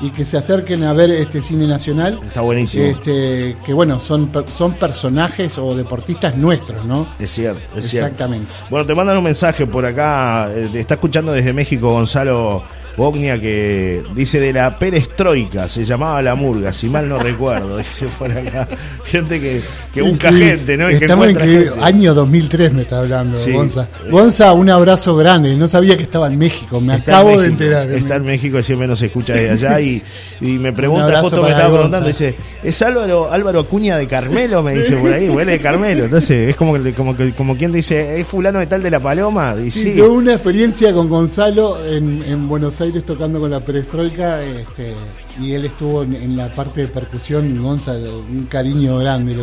y 0.00 0.10
que 0.10 0.24
se 0.24 0.36
acerquen 0.36 0.84
a 0.84 0.92
ver 0.92 1.10
este 1.10 1.40
cine 1.40 1.66
nacional. 1.66 2.20
Está 2.24 2.42
buenísimo. 2.42 2.84
Este, 2.84 3.56
que 3.64 3.72
bueno, 3.72 3.98
son, 4.00 4.30
son 4.48 4.74
personajes 4.74 5.58
o 5.58 5.74
deportistas 5.74 6.36
nuestros, 6.36 6.84
¿no? 6.84 7.06
Es 7.18 7.32
cierto, 7.32 7.78
es 7.78 7.92
Exactamente. 7.94 8.52
Bueno, 8.68 8.86
te 8.86 8.94
mandan 8.94 9.16
un 9.16 9.24
mensaje 9.24 9.66
por 9.66 9.86
acá, 9.86 10.50
eh, 10.54 10.68
te 10.70 10.80
está 10.80 10.94
escuchando 10.94 11.32
desde 11.32 11.52
México 11.52 11.90
Gonzalo 11.90 12.62
Bognia 12.96 13.38
que 13.38 14.02
dice 14.14 14.40
de 14.40 14.54
la 14.54 14.78
perestroika, 14.78 15.68
se 15.68 15.84
llamaba 15.84 16.22
la 16.22 16.34
murga, 16.34 16.72
si 16.72 16.88
mal 16.88 17.06
no 17.06 17.18
recuerdo. 17.18 17.76
Dice 17.86 18.06
por 18.18 18.30
acá, 18.30 18.66
gente 19.04 19.38
que, 19.38 19.60
que 19.92 20.00
busca 20.00 20.32
gente, 20.32 20.76
¿no? 20.78 20.88
Estamos 20.88 21.28
que 21.28 21.70
Año 21.82 22.14
2003 22.14 22.72
me 22.72 22.82
está 22.82 23.00
hablando, 23.00 23.38
Gonza. 23.52 23.88
Gonza, 24.10 24.52
un 24.54 24.70
abrazo 24.70 25.14
grande. 25.14 25.54
No 25.56 25.68
sabía 25.68 25.96
que 25.96 26.04
estaba 26.04 26.26
en 26.28 26.38
México, 26.38 26.80
me 26.80 26.94
acabo 26.94 27.38
de 27.38 27.48
enterar. 27.48 27.90
Está 27.90 28.16
en 28.16 28.24
México 28.24 28.58
y 28.58 28.62
siempre 28.62 28.88
nos 28.88 29.02
escucha 29.02 29.34
desde 29.34 29.50
allá. 29.50 29.80
Y, 29.80 30.02
y 30.40 30.58
me 30.58 30.72
pregunta, 30.72 31.20
justo 31.20 31.42
me 31.42 31.50
estaba 31.50 31.74
preguntando, 31.74 32.08
dice, 32.08 32.34
¿es 32.64 32.80
Álvaro, 32.80 33.30
Álvaro 33.30 33.60
Acuña 33.60 33.98
de 33.98 34.06
Carmelo? 34.06 34.62
Me 34.62 34.74
dice 34.74 34.96
por 34.96 35.12
ahí, 35.12 35.28
huele 35.28 35.52
de 35.52 35.60
Carmelo. 35.60 36.04
Entonces, 36.04 36.48
es 36.48 36.56
como, 36.56 36.76
como, 36.96 37.14
como 37.36 37.56
quien 37.56 37.72
dice, 37.72 38.18
¿es 38.18 38.26
fulano 38.26 38.58
de 38.58 38.66
tal 38.66 38.82
de 38.82 38.90
la 38.90 39.00
Paloma? 39.00 39.54
Y 39.62 39.70
sí, 39.70 39.94
tuve 39.96 40.08
una 40.08 40.32
experiencia 40.32 40.94
con 40.94 41.10
Gonzalo 41.10 41.76
en, 41.84 42.22
en 42.22 42.48
Buenos 42.48 42.80
Aires 42.80 42.85
tocando 43.04 43.40
con 43.40 43.50
la 43.50 43.60
perestroika 43.60 44.42
este, 44.42 44.94
y 45.40 45.52
él 45.52 45.64
estuvo 45.66 46.02
en, 46.02 46.36
la 46.36 46.48
parte 46.48 46.82
de 46.82 46.88
percusión, 46.88 47.62
Gonzalo, 47.62 48.20
un 48.20 48.46
cariño 48.46 48.98
grande. 48.98 49.36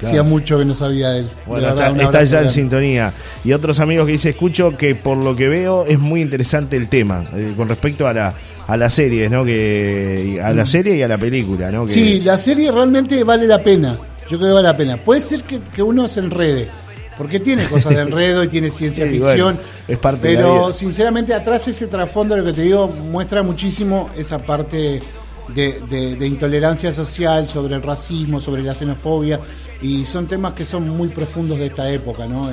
Hacía 0.00 0.22
mucho 0.22 0.58
que 0.58 0.64
no 0.64 0.74
sabía 0.74 1.10
de 1.10 1.20
él. 1.20 1.30
Bueno, 1.46 1.68
está, 1.68 2.22
ya 2.22 2.42
en 2.42 2.48
sintonía. 2.50 3.12
Y 3.44 3.52
otros 3.52 3.80
amigos 3.80 4.06
que 4.06 4.12
dice, 4.12 4.30
escucho 4.30 4.76
que 4.76 4.94
por 4.94 5.16
lo 5.16 5.34
que 5.34 5.48
veo 5.48 5.84
es 5.86 5.98
muy 5.98 6.22
interesante 6.22 6.76
el 6.76 6.88
tema, 6.88 7.24
eh, 7.34 7.54
con 7.56 7.68
respecto 7.68 8.06
a 8.06 8.12
la, 8.12 8.34
a 8.66 8.76
la 8.76 8.90
serie, 8.90 9.28
¿no? 9.28 9.44
Que, 9.44 10.40
a 10.42 10.52
la 10.52 10.62
mm. 10.62 10.66
serie 10.66 10.96
y 10.96 11.02
a 11.02 11.08
la 11.08 11.18
película, 11.18 11.72
¿no? 11.72 11.88
Sí, 11.88 12.20
la 12.20 12.38
serie 12.38 12.70
realmente 12.70 13.24
vale 13.24 13.46
la 13.46 13.58
pena. 13.58 13.96
Yo 14.28 14.38
creo 14.38 14.50
que 14.50 14.54
vale 14.54 14.68
la 14.68 14.76
pena. 14.76 14.96
Puede 14.98 15.20
ser 15.20 15.42
que, 15.42 15.60
que 15.60 15.82
uno 15.82 16.06
se 16.06 16.20
enrede 16.20 16.68
porque 17.18 17.40
tiene 17.40 17.64
cosas 17.64 17.94
de 17.94 18.02
enredo 18.02 18.44
y 18.44 18.48
tiene 18.48 18.70
ciencia 18.70 19.06
ficción. 19.10 19.58
es 19.86 19.98
parte 19.98 20.20
pero 20.22 20.72
sinceramente 20.72 21.34
atrás 21.34 21.66
ese 21.68 21.88
trasfondo, 21.88 22.36
lo 22.36 22.44
que 22.44 22.52
te 22.52 22.62
digo, 22.62 22.86
muestra 22.88 23.42
muchísimo 23.42 24.08
esa 24.16 24.38
parte 24.38 25.02
de, 25.54 26.26
intolerancia 26.26 26.92
social, 26.92 27.48
sobre 27.48 27.74
el 27.74 27.82
racismo, 27.82 28.40
sobre 28.40 28.62
la 28.62 28.74
xenofobia, 28.74 29.40
y 29.80 30.04
son 30.04 30.26
temas 30.26 30.52
que 30.52 30.64
son 30.64 30.88
muy 30.88 31.08
profundos 31.08 31.58
de 31.58 31.66
esta 31.66 31.90
época, 31.90 32.26
¿no? 32.26 32.50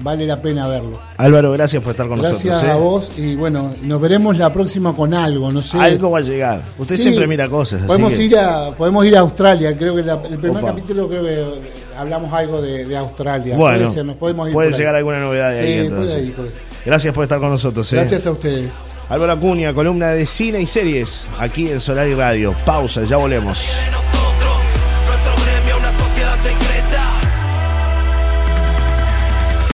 Vale 0.00 0.26
la 0.26 0.42
pena 0.42 0.66
verlo. 0.66 0.98
Álvaro, 1.16 1.52
gracias 1.52 1.82
por 1.82 1.92
estar 1.92 2.06
con 2.08 2.18
nosotros. 2.18 2.44
Gracias 2.44 2.70
a 2.70 2.76
¿eh? 2.76 2.80
vos, 2.80 3.12
y 3.16 3.34
bueno, 3.36 3.74
nos 3.82 4.00
veremos 4.00 4.36
la 4.36 4.52
próxima 4.52 4.94
con 4.94 5.14
algo, 5.14 5.50
no 5.50 5.62
sé. 5.62 5.78
Algo 5.78 6.10
va 6.10 6.18
a 6.18 6.22
llegar. 6.22 6.62
Usted 6.78 6.96
siempre 6.96 7.26
mira 7.26 7.48
cosas. 7.48 7.82
Podemos, 7.82 8.18
ir 8.18 8.36
a, 8.36 8.74
podemos 8.74 9.06
ir 9.06 9.16
a 9.16 9.20
Australia, 9.20 9.76
creo 9.76 9.94
que 9.94 10.02
el 10.02 10.38
primer 10.38 10.64
capítulo 10.64 11.08
creo 11.08 11.22
que 11.22 11.83
hablamos 11.96 12.32
algo 12.32 12.60
de, 12.60 12.96
Australia. 12.96 13.56
Bueno, 13.56 13.90
puede, 14.52 14.72
llegar 14.72 14.94
alguna 14.94 15.20
novedad 15.20 15.50
de 15.50 15.60
ahí 15.60 15.72
entonces. 15.86 16.32
Gracias 16.84 17.14
por 17.14 17.24
estar 17.24 17.38
con 17.38 17.50
nosotros. 17.50 17.90
¿eh? 17.92 17.96
Gracias 17.96 18.26
a 18.26 18.30
ustedes. 18.30 18.74
Álvaro 19.08 19.32
Acuña, 19.32 19.72
columna 19.72 20.08
de 20.08 20.26
cine 20.26 20.60
y 20.60 20.66
series 20.66 21.28
aquí 21.38 21.70
en 21.70 21.80
Solar 21.80 22.06
y 22.08 22.14
Radio. 22.14 22.54
Pausa, 22.64 23.04
ya 23.04 23.16
volvemos. 23.16 23.62